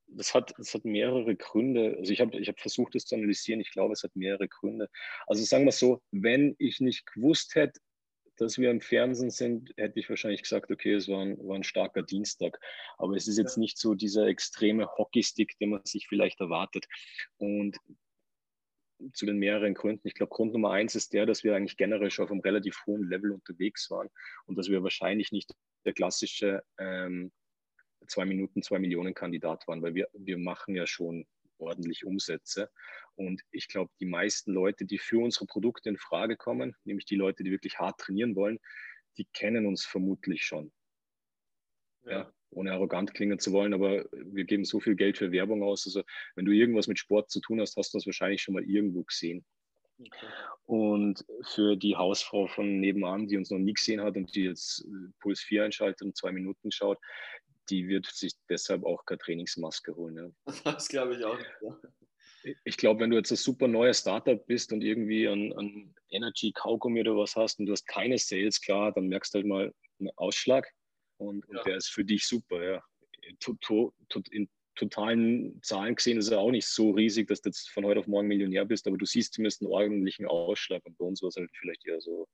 [0.08, 1.96] das hat, das hat mehrere Gründe.
[2.00, 3.62] Also ich habe ich hab versucht, das zu analysieren.
[3.62, 4.90] Ich glaube, es hat mehrere Gründe.
[5.28, 7.80] Also sagen wir so, wenn ich nicht gewusst hätte,
[8.42, 11.64] dass wir im Fernsehen sind, hätte ich wahrscheinlich gesagt, okay, es war ein, war ein
[11.64, 12.60] starker Dienstag.
[12.98, 16.88] Aber es ist jetzt nicht so dieser extreme Hockeystick, den man sich vielleicht erwartet.
[17.38, 17.78] Und
[19.14, 20.08] zu den mehreren Gründen.
[20.08, 22.84] Ich glaube, Grund Nummer eins ist der, dass wir eigentlich generell schon auf einem relativ
[22.86, 24.10] hohen Level unterwegs waren
[24.46, 25.52] und dass wir wahrscheinlich nicht
[25.86, 27.32] der klassische ähm,
[28.08, 31.26] zwei Minuten, zwei Millionen Kandidat waren, weil wir, wir machen ja schon
[31.62, 32.70] ordentlich Umsätze.
[33.16, 37.16] Und ich glaube, die meisten Leute, die für unsere Produkte in Frage kommen, nämlich die
[37.16, 38.60] Leute, die wirklich hart trainieren wollen,
[39.18, 40.72] die kennen uns vermutlich schon.
[42.04, 42.12] Ja.
[42.12, 45.86] ja ohne arrogant klingen zu wollen, aber wir geben so viel Geld für Werbung aus.
[45.86, 46.04] Also
[46.36, 49.04] wenn du irgendwas mit Sport zu tun hast, hast du das wahrscheinlich schon mal irgendwo
[49.04, 49.46] gesehen.
[50.00, 50.28] Okay.
[50.66, 54.84] Und für die Hausfrau von nebenan, die uns noch nie gesehen hat und die jetzt
[54.86, 56.98] äh, Puls 4 einschaltet und zwei Minuten schaut,
[57.70, 60.18] die wird sich deshalb auch keine Trainingsmaske holen.
[60.18, 60.54] Ja.
[60.64, 61.40] Das glaube ich auch.
[61.62, 61.78] Ja.
[62.66, 66.52] Ich glaube, wenn du jetzt ein super neues Startup bist und irgendwie ein, ein Energy
[66.52, 69.74] Kaugummi oder was hast und du hast keine Sales, klar, dann merkst du halt mal
[70.00, 70.68] einen Ausschlag
[71.18, 72.64] und, und der ist für dich super.
[72.64, 72.84] Ja.
[74.32, 78.00] In totalen Zahlen gesehen ist er auch nicht so riesig, dass du jetzt von heute
[78.00, 81.30] auf morgen Millionär bist, aber du siehst zumindest einen ordentlichen Ausschlag und bei uns war
[81.30, 82.28] es halt vielleicht eher so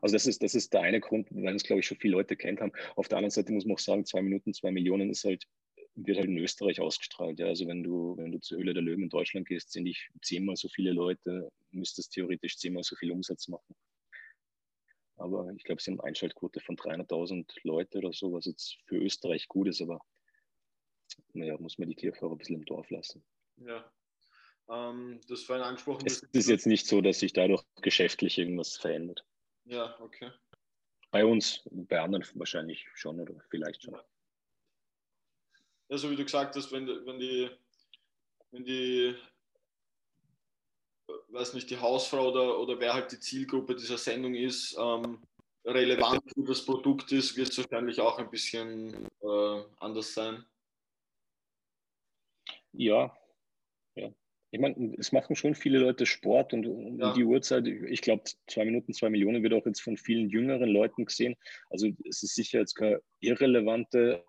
[0.00, 2.36] also das ist, das ist der eine Grund, weil es, glaube ich, schon viele Leute
[2.36, 2.72] kennt haben.
[2.96, 5.44] Auf der anderen Seite muss man auch sagen, zwei Minuten, zwei Millionen ist halt,
[5.94, 7.38] wird halt in Österreich ausgestrahlt.
[7.38, 7.46] Ja.
[7.46, 10.56] Also wenn du, wenn du zur Höhle der Löwen in Deutschland gehst, sind ich zehnmal
[10.56, 13.74] so viele Leute, müsstest theoretisch zehnmal so viel Umsatz machen.
[15.16, 18.96] Aber ich glaube, sie haben eine Einschaltquote von 300.000 Leute oder so, was jetzt für
[18.96, 20.00] Österreich gut ist, aber
[21.32, 23.24] naja, muss man die Tierfahrer ein bisschen im Dorf lassen.
[23.56, 23.90] Ja.
[24.70, 26.06] Ähm, das vorhin angesprochen.
[26.06, 29.24] Es ist jetzt nicht so, dass sich dadurch geschäftlich irgendwas verändert.
[29.68, 30.30] Ja, okay.
[31.10, 33.98] Bei uns, bei anderen wahrscheinlich schon oder vielleicht schon.
[35.88, 37.50] Ja, so wie du gesagt hast, wenn, wenn die,
[38.50, 39.14] wenn die,
[41.28, 45.22] weiß nicht, die Hausfrau oder, oder wer halt die Zielgruppe dieser Sendung ist, ähm,
[45.64, 50.44] relevant für das Produkt ist, wird es wahrscheinlich auch ein bisschen äh, anders sein.
[52.72, 53.14] Ja,
[54.50, 57.12] ich meine, es machen schon viele Leute Sport und um ja.
[57.12, 61.04] die Uhrzeit, ich glaube, zwei Minuten, zwei Millionen wird auch jetzt von vielen jüngeren Leuten
[61.04, 61.36] gesehen.
[61.68, 64.24] Also es ist sicher jetzt keine irrelevante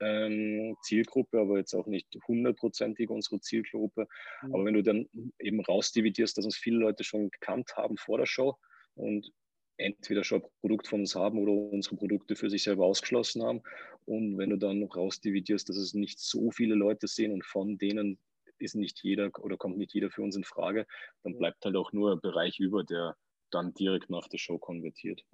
[0.00, 4.06] ähm, Zielgruppe, aber jetzt auch nicht hundertprozentig unsere Zielgruppe.
[4.42, 4.54] Mhm.
[4.54, 5.08] Aber wenn du dann
[5.40, 8.56] eben rausdividierst, dass uns viele Leute schon gekannt haben vor der Show
[8.94, 9.32] und
[9.78, 13.62] entweder schon ein Produkt von uns haben oder unsere Produkte für sich selber ausgeschlossen haben.
[14.04, 18.18] Und wenn du dann rausdividierst, dass es nicht so viele Leute sehen und von denen
[18.58, 20.86] ist nicht jeder oder kommt nicht jeder für uns in Frage,
[21.22, 23.16] dann bleibt halt auch nur ein Bereich über, der
[23.50, 25.24] dann direkt nach der Show konvertiert.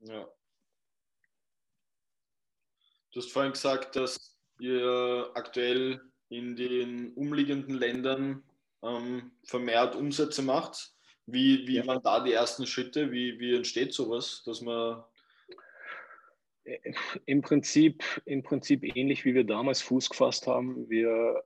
[0.00, 0.28] Ja.
[3.12, 8.42] Du hast vorhin gesagt, dass ihr aktuell in den umliegenden Ländern
[8.82, 10.92] ähm, vermehrt Umsätze macht.
[11.26, 11.86] Wie, wie ja.
[11.86, 13.12] waren da die ersten Schritte?
[13.12, 15.04] Wie, wie entsteht sowas, dass man
[17.26, 20.88] im Prinzip, Im Prinzip ähnlich wie wir damals Fuß gefasst haben.
[20.88, 21.44] Wir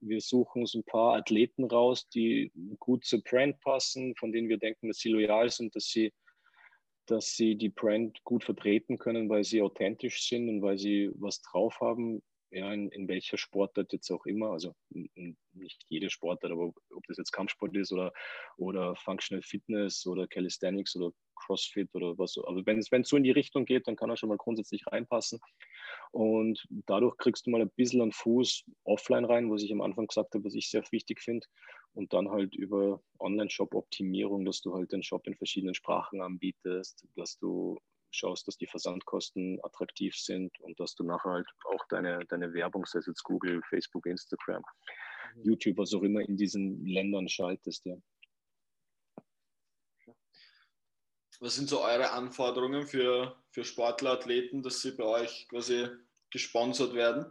[0.00, 4.58] wir suchen uns ein paar Athleten raus, die gut zur Brand passen, von denen wir
[4.58, 6.12] denken, dass sie loyal sind, dass sie,
[7.06, 11.40] dass sie die Brand gut vertreten können, weil sie authentisch sind und weil sie was
[11.42, 14.74] drauf haben, ja, in, in welcher Sportart jetzt auch immer, also
[15.52, 18.12] nicht jede Sportart, aber ob das jetzt Kampfsport ist oder,
[18.56, 22.36] oder Functional Fitness oder Calisthenics oder CrossFit oder was.
[22.38, 24.38] Also wenn es, wenn es so in die Richtung geht, dann kann er schon mal
[24.38, 25.40] grundsätzlich reinpassen.
[26.10, 30.06] Und dadurch kriegst du mal ein bisschen einen Fuß offline rein, was ich am Anfang
[30.06, 31.46] gesagt habe, was ich sehr wichtig finde.
[31.94, 37.38] Und dann halt über Online-Shop-Optimierung, dass du halt den Shop in verschiedenen Sprachen anbietest, dass
[37.38, 37.78] du
[38.18, 42.84] schaust, dass die Versandkosten attraktiv sind und dass du nachher halt auch deine, deine Werbung,
[42.86, 44.62] sei es jetzt Google, Facebook, Instagram,
[45.36, 45.42] mhm.
[45.44, 47.84] YouTube, was auch immer in diesen Ländern schaltest.
[47.86, 47.96] Ja.
[51.40, 55.86] Was sind so eure Anforderungen für, für Sportler, Athleten, dass sie bei euch quasi
[56.30, 57.26] gesponsert werden?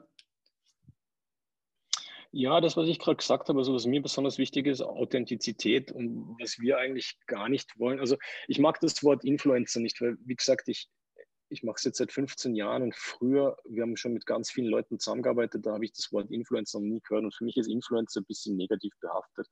[2.40, 6.38] Ja, das, was ich gerade gesagt habe, also was mir besonders wichtig ist, Authentizität und
[6.40, 8.00] was wir eigentlich gar nicht wollen.
[8.00, 8.16] Also
[8.48, 10.88] ich mag das Wort Influencer nicht, weil, wie gesagt, ich,
[11.50, 14.68] ich mache es jetzt seit 15 Jahren und früher, wir haben schon mit ganz vielen
[14.68, 17.72] Leuten zusammengearbeitet, da habe ich das Wort Influencer noch nie gehört und für mich ist
[17.72, 19.48] Influencer ein bisschen negativ behaftet.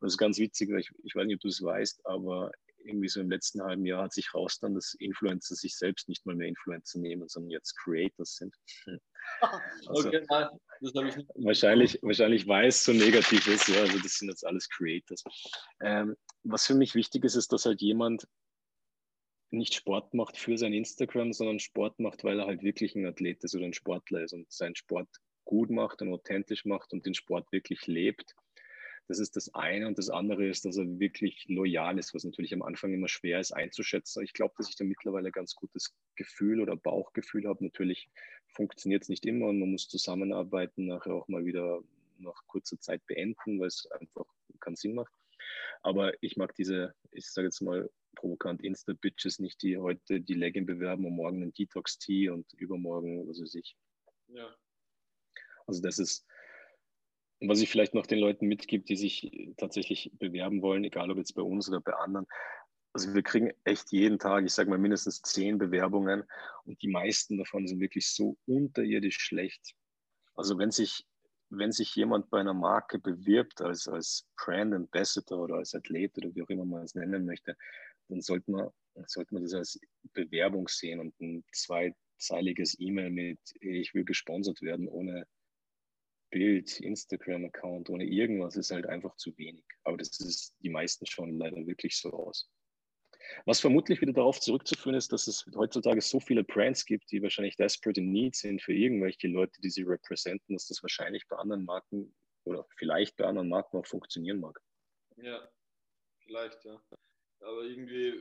[0.00, 2.52] Und das ist ganz witzig, weil ich, ich weiß nicht, ob du es weißt, aber
[2.84, 6.26] irgendwie so im letzten halben Jahr hat sich raus dann, dass Influencer sich selbst nicht
[6.26, 8.54] mal mehr Influencer nehmen, sondern jetzt Creators sind.
[9.86, 10.26] Also, okay.
[11.34, 15.22] Wahrscheinlich, wahrscheinlich weil es so negativ ist, ja, also das sind jetzt alles Creators.
[15.80, 18.26] Ähm, was für mich wichtig ist, ist, dass halt jemand
[19.50, 23.44] nicht Sport macht für sein Instagram, sondern Sport macht, weil er halt wirklich ein Athlet
[23.44, 25.08] ist oder ein Sportler ist und seinen Sport
[25.44, 28.34] gut macht und authentisch macht und den Sport wirklich lebt
[29.10, 29.88] das ist das eine.
[29.88, 33.40] Und das andere ist, dass er wirklich loyal ist, was natürlich am Anfang immer schwer
[33.40, 34.22] ist einzuschätzen.
[34.22, 37.64] Ich glaube, dass ich da mittlerweile ein ganz gutes Gefühl oder Bauchgefühl habe.
[37.64, 38.08] Natürlich
[38.54, 41.82] funktioniert es nicht immer und man muss zusammenarbeiten, nachher auch mal wieder
[42.18, 44.26] nach kurzer Zeit beenden, weil es einfach
[44.60, 45.12] keinen Sinn macht.
[45.82, 50.66] Aber ich mag diese, ich sage jetzt mal provokant Insta-Bitches nicht, die heute die Legging
[50.66, 53.76] bewerben und morgen einen Detox-Tee und übermorgen, was weiß ich.
[54.28, 54.54] Ja.
[55.66, 56.24] Also das ist,
[57.40, 61.16] und was ich vielleicht noch den Leuten mitgebe, die sich tatsächlich bewerben wollen, egal ob
[61.16, 62.26] jetzt bei uns oder bei anderen,
[62.92, 66.24] also wir kriegen echt jeden Tag, ich sage mal mindestens zehn Bewerbungen
[66.64, 69.74] und die meisten davon sind wirklich so unterirdisch schlecht.
[70.34, 71.06] Also wenn sich,
[71.48, 76.34] wenn sich jemand bei einer Marke bewirbt als, als Brand Ambassador oder als Athlet oder
[76.34, 77.56] wie auch immer man es nennen möchte,
[78.08, 78.68] dann sollte man,
[79.06, 79.80] sollte man das als
[80.12, 85.26] Bewerbung sehen und ein zwei, zeiliges E-Mail mit, ich will gesponsert werden, ohne
[86.30, 89.64] Bild, Instagram-Account, ohne irgendwas, ist halt einfach zu wenig.
[89.84, 92.50] Aber das ist die meisten schon leider wirklich so aus.
[93.44, 97.56] Was vermutlich wieder darauf zurückzuführen ist, dass es heutzutage so viele Brands gibt, die wahrscheinlich
[97.56, 101.64] desperate in need sind für irgendwelche Leute, die sie repräsentieren, dass das wahrscheinlich bei anderen
[101.64, 102.14] Marken
[102.44, 104.60] oder vielleicht bei anderen Marken auch funktionieren mag.
[105.16, 105.48] Ja,
[106.24, 106.82] vielleicht, ja.
[107.40, 108.14] Aber irgendwie,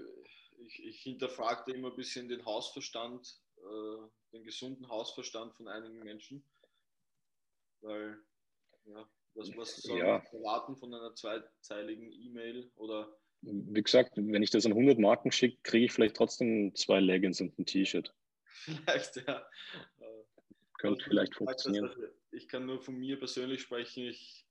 [0.57, 6.43] ich, ich hinterfragte immer ein bisschen den Hausverstand, äh, den gesunden Hausverstand von einigen Menschen.
[7.81, 8.17] Weil,
[8.85, 10.23] ja, was, was soll ja.
[10.31, 15.59] erwarten von einer zweiteiligen E-Mail oder wie gesagt, wenn ich das an 100 Marken schicke,
[15.63, 18.13] kriege ich vielleicht trotzdem zwei Leggings und ein T-Shirt.
[18.45, 19.47] Vielleicht, ja.
[20.77, 21.87] Könnte vielleicht funktionieren.
[21.87, 24.03] Also, ich kann nur von mir persönlich sprechen.
[24.05, 24.45] Ich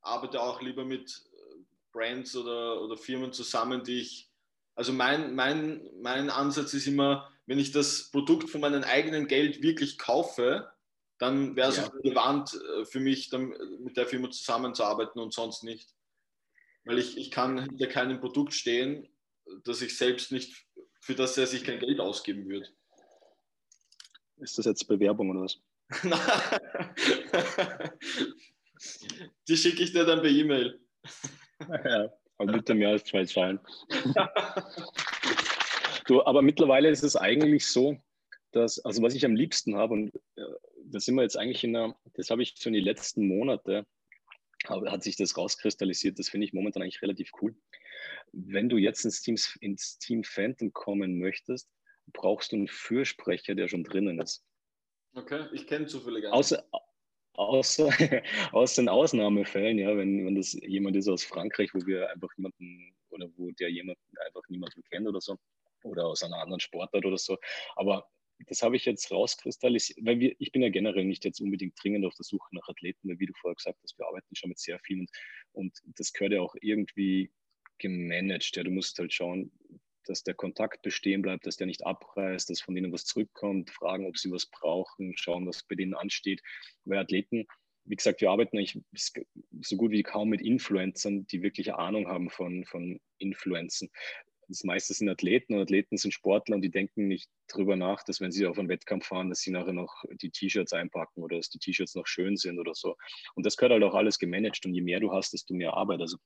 [0.00, 1.56] arbeite auch lieber mit äh,
[1.92, 4.30] Brands oder, oder Firmen zusammen, die ich.
[4.74, 9.62] Also mein, mein, mein Ansatz ist immer, wenn ich das Produkt von meinem eigenen Geld
[9.62, 10.72] wirklich kaufe,
[11.20, 11.86] dann wäre es ja.
[12.02, 15.94] relevant äh, für mich, dann mit der Firma zusammenzuarbeiten und sonst nicht.
[16.84, 19.06] Weil ich, ich kann hinter keinem Produkt stehen,
[19.64, 20.66] das ich selbst nicht,
[21.00, 22.72] für das er sich kein Geld ausgeben wird.
[24.38, 25.60] Ist das jetzt Bewerbung oder was?
[29.48, 30.80] Die schicke ich dir dann per E-Mail.
[31.68, 33.60] Ja, aber bitte mehr als zwei Zahlen.
[36.06, 38.00] du, aber mittlerweile ist es eigentlich so,
[38.52, 40.42] dass, also was ich am liebsten habe, und äh,
[40.84, 43.86] da sind wir jetzt eigentlich in einer, das habe ich schon die letzten Monate
[44.68, 46.18] hat sich das rauskristallisiert.
[46.18, 47.54] Das finde ich momentan eigentlich relativ cool.
[48.32, 51.68] Wenn du jetzt ins Team, ins Team Phantom kommen möchtest,
[52.12, 54.44] brauchst du einen Fürsprecher, der schon drinnen ist.
[55.14, 56.34] Okay, ich kenne zufällig einen.
[56.34, 56.62] Außer,
[57.34, 57.88] außer
[58.52, 62.94] aus den Ausnahmefällen, ja, wenn, wenn das jemand ist aus Frankreich, wo wir einfach jemanden
[63.08, 65.36] oder wo der jemanden einfach niemanden kennt oder so,
[65.82, 67.38] oder aus einer anderen Sportart oder so.
[67.76, 68.08] Aber
[68.46, 72.04] das habe ich jetzt rauskristallisiert, weil wir, ich bin ja generell nicht jetzt unbedingt dringend
[72.06, 74.78] auf der Suche nach Athleten, wie du vorher gesagt hast, wir arbeiten schon mit sehr
[74.80, 75.06] vielen
[75.52, 77.30] und das gehört ja auch irgendwie
[77.78, 78.56] gemanagt.
[78.56, 79.50] Ja, du musst halt schauen,
[80.04, 84.06] dass der Kontakt bestehen bleibt, dass der nicht abreißt, dass von denen was zurückkommt, fragen,
[84.06, 86.42] ob sie was brauchen, schauen, was bei denen ansteht.
[86.84, 87.46] Weil Athleten,
[87.84, 88.78] wie gesagt, wir arbeiten eigentlich
[89.60, 93.90] so gut wie kaum mit Influencern, die wirklich Ahnung haben von, von Influenzen
[94.50, 98.20] das meiste sind Athleten und Athleten sind Sportler und die denken nicht drüber nach, dass
[98.20, 101.50] wenn sie auf einen Wettkampf fahren, dass sie nachher noch die T-Shirts einpacken oder dass
[101.50, 102.96] die T-Shirts noch schön sind oder so.
[103.34, 106.00] Und das gehört halt auch alles gemanagt und je mehr du hast, desto mehr Arbeit.
[106.00, 106.16] Also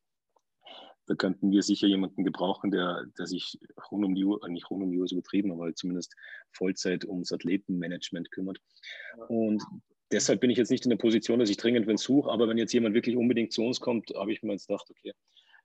[1.07, 3.59] da könnten wir sicher jemanden gebrauchen, der, der sich
[3.91, 6.17] rund um die Uhr, nicht rund um die Uhr ist übertrieben, aber zumindest
[6.51, 8.59] Vollzeit ums Athletenmanagement kümmert.
[9.29, 9.63] Und
[10.11, 12.57] deshalb bin ich jetzt nicht in der Position, dass ich dringend wenn suche, aber wenn
[12.57, 15.13] jetzt jemand wirklich unbedingt zu uns kommt, habe ich mir jetzt gedacht, okay,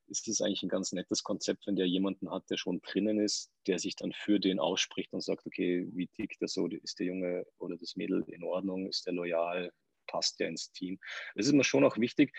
[0.09, 3.51] ist es eigentlich ein ganz nettes Konzept, wenn der jemanden hat, der schon drinnen ist,
[3.67, 6.67] der sich dann für den ausspricht und sagt, okay, wie tickt das so?
[6.67, 8.87] Ist der Junge oder das Mädel in Ordnung?
[8.87, 9.71] Ist der loyal?
[10.07, 10.99] Passt der ins Team?
[11.35, 12.33] Das ist mir schon auch wichtig,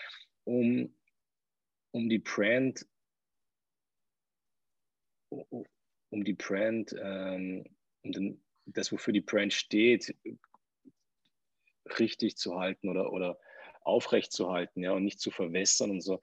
[0.45, 0.95] um,
[1.93, 2.87] um die Brand,
[5.29, 7.65] um die Brand, ähm,
[8.03, 10.17] um den, das, wofür die Brand steht,
[11.99, 13.39] richtig zu halten oder, oder
[13.83, 16.21] aufrecht zu halten, ja, und nicht zu verwässern und so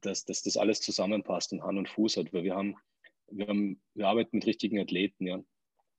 [0.00, 2.76] dass, dass das alles zusammenpasst und Hand und Fuß hat, weil wir haben,
[3.28, 5.42] wir haben, wir arbeiten mit richtigen Athleten, ja.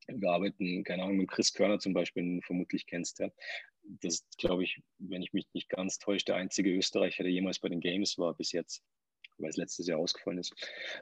[0.09, 3.29] Wir arbeiten, keine Ahnung, mit Chris Körner zum Beispiel, den du vermutlich kennst, ja.
[3.83, 7.59] Das ist, glaube ich, wenn ich mich nicht ganz täusche, der einzige Österreicher, der jemals
[7.59, 8.83] bei den Games war bis jetzt,
[9.37, 10.53] weil es letztes Jahr ausgefallen ist.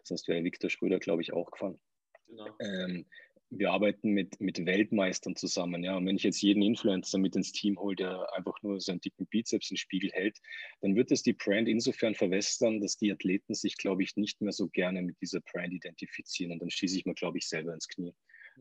[0.04, 1.80] Sonst wäre Viktor Schröder, glaube ich, auch gefahren.
[2.28, 2.48] Genau.
[2.60, 3.06] Ähm,
[3.58, 5.84] wir arbeiten mit, mit Weltmeistern zusammen.
[5.84, 5.98] Ja.
[5.98, 9.26] Und wenn ich jetzt jeden Influencer mit ins Team hole, der einfach nur seinen dicken
[9.28, 10.40] Bizeps in den Spiegel hält,
[10.82, 14.52] dann wird es die Brand insofern verwässern, dass die Athleten sich, glaube ich, nicht mehr
[14.52, 16.52] so gerne mit dieser Brand identifizieren.
[16.52, 18.14] Und dann schieße ich mir, glaube ich, selber ins Knie.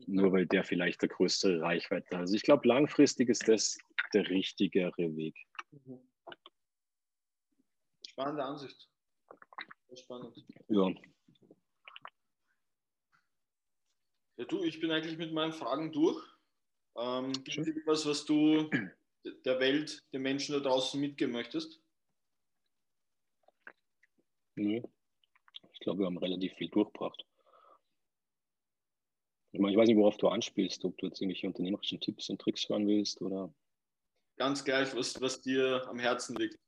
[0.07, 2.21] Nur weil der vielleicht der größere Reichweite hat.
[2.21, 3.77] Also ich glaube, langfristig ist das
[4.13, 5.35] der richtigere Weg.
[5.71, 5.99] Mhm.
[8.09, 8.89] Spannende Ansicht.
[9.93, 10.45] Spannend.
[10.67, 10.89] Ja.
[14.37, 16.21] Ja, du, ich bin eigentlich mit meinen Fragen durch.
[16.97, 18.69] Ähm, Gibt es irgendwas, was du
[19.45, 21.81] der Welt, den Menschen da draußen mitgeben möchtest?
[24.55, 24.81] Nö.
[25.73, 27.25] Ich glaube, wir haben relativ viel durchgebracht.
[29.51, 32.41] Ich, meine, ich weiß nicht, worauf du anspielst, ob du jetzt irgendwelche unternehmerischen Tipps und
[32.41, 33.53] Tricks hören willst oder.
[34.37, 36.59] Ganz gleich, was, was dir am Herzen liegt.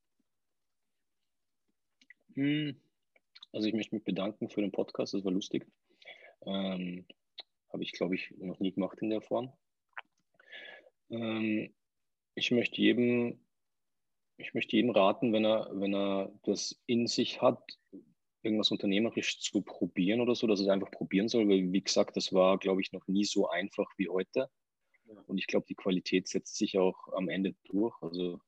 [2.36, 2.80] Hm.
[3.52, 5.66] Also ich möchte mich bedanken für den Podcast, das war lustig.
[6.46, 7.06] Ähm,
[7.70, 9.52] habe ich, glaube ich, noch nie gemacht in der Form.
[11.10, 11.74] Ähm,
[12.36, 13.40] ich möchte jedem,
[14.38, 17.78] ich möchte jedem raten, wenn er, wenn er das in sich hat,
[18.44, 22.16] irgendwas unternehmerisch zu probieren oder so, dass er es einfach probieren soll, weil wie gesagt,
[22.16, 24.50] das war, glaube ich, noch nie so einfach wie heute.
[25.26, 27.96] Und ich glaube, die Qualität setzt sich auch am Ende durch.
[28.02, 28.40] Also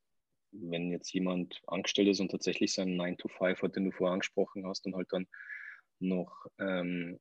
[0.51, 4.13] wenn jetzt jemand angestellt ist und tatsächlich seinen 9 to 5 hat, den du vorher
[4.13, 5.27] angesprochen hast, und halt dann
[5.99, 7.19] noch, ähm,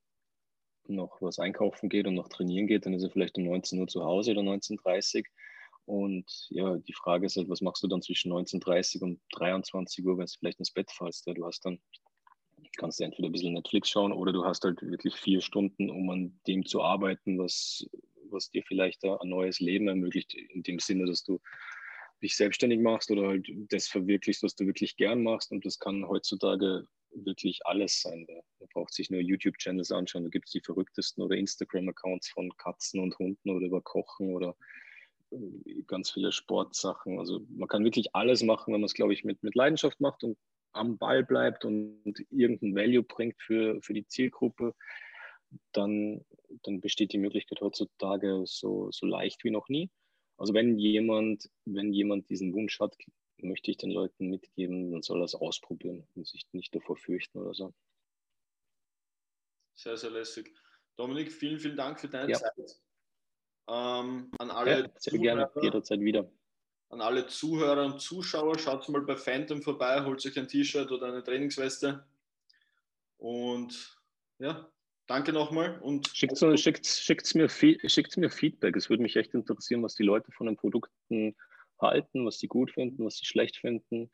[0.88, 3.86] noch was einkaufen geht und noch trainieren geht, dann ist er vielleicht um 19 Uhr
[3.86, 5.24] zu Hause oder 19.30 Uhr.
[5.86, 10.04] Und ja, die Frage ist halt, was machst du dann zwischen 19.30 Uhr und 23
[10.04, 11.26] Uhr, wenn du vielleicht ins Bett fallst?
[11.26, 11.80] Ja, du hast dann,
[12.76, 16.10] kannst du entweder ein bisschen Netflix schauen oder du hast halt wirklich vier Stunden, um
[16.10, 17.88] an dem zu arbeiten, was,
[18.30, 21.40] was dir vielleicht ein neues Leben ermöglicht, in dem Sinne, dass du
[22.22, 25.52] dich selbstständig machst oder halt das verwirklichst, was du wirklich gern machst.
[25.52, 28.26] Und das kann heutzutage wirklich alles sein.
[28.28, 33.00] Man braucht sich nur YouTube-Channels anschauen, da gibt es die verrücktesten oder Instagram-Accounts von Katzen
[33.00, 34.56] und Hunden oder über Kochen oder
[35.30, 37.18] äh, ganz viele Sportsachen.
[37.18, 40.24] Also man kann wirklich alles machen, wenn man es, glaube ich, mit, mit Leidenschaft macht
[40.24, 40.38] und
[40.72, 44.74] am Ball bleibt und, und irgendein Value bringt für, für die Zielgruppe,
[45.72, 46.24] dann,
[46.62, 49.90] dann besteht die Möglichkeit heutzutage so, so leicht wie noch nie.
[50.36, 52.96] Also wenn jemand, wenn jemand diesen Wunsch hat,
[53.42, 57.38] möchte ich den Leuten mitgeben, dann soll er es ausprobieren und sich nicht davor fürchten
[57.38, 57.74] oder so.
[59.74, 60.52] Sehr, sehr lässig.
[60.96, 62.38] Dominik, vielen, vielen Dank für deine ja.
[62.38, 62.80] Zeit.
[63.68, 66.30] Ähm, an alle ja, sehr gerne, jederzeit wieder.
[66.88, 71.08] An alle Zuhörer und Zuschauer, schaut mal bei Phantom vorbei, holt euch ein T-Shirt oder
[71.08, 72.04] eine Trainingsweste.
[73.18, 74.00] Und
[74.38, 74.70] ja,
[75.06, 75.78] danke nochmal.
[75.80, 78.74] Und schickt, schickt, mir, schickt mir Feedback.
[78.74, 81.36] Es würde mich echt interessieren, was die Leute von den Produkten
[81.80, 84.10] halten, was sie gut finden, was sie schlecht finden,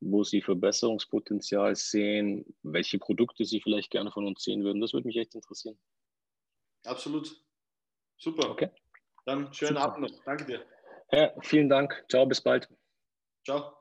[0.00, 4.80] wo sie Verbesserungspotenzial sehen, welche Produkte sie vielleicht gerne von uns sehen würden.
[4.80, 5.78] Das würde mich echt interessieren.
[6.84, 7.42] Absolut.
[8.16, 8.50] Super.
[8.50, 8.70] Okay.
[9.26, 9.92] Dann schönen Super.
[9.92, 10.24] Abend noch.
[10.24, 10.64] Danke dir.
[11.12, 12.04] Ja, vielen Dank.
[12.08, 12.68] Ciao, bis bald.
[13.44, 13.77] Ciao.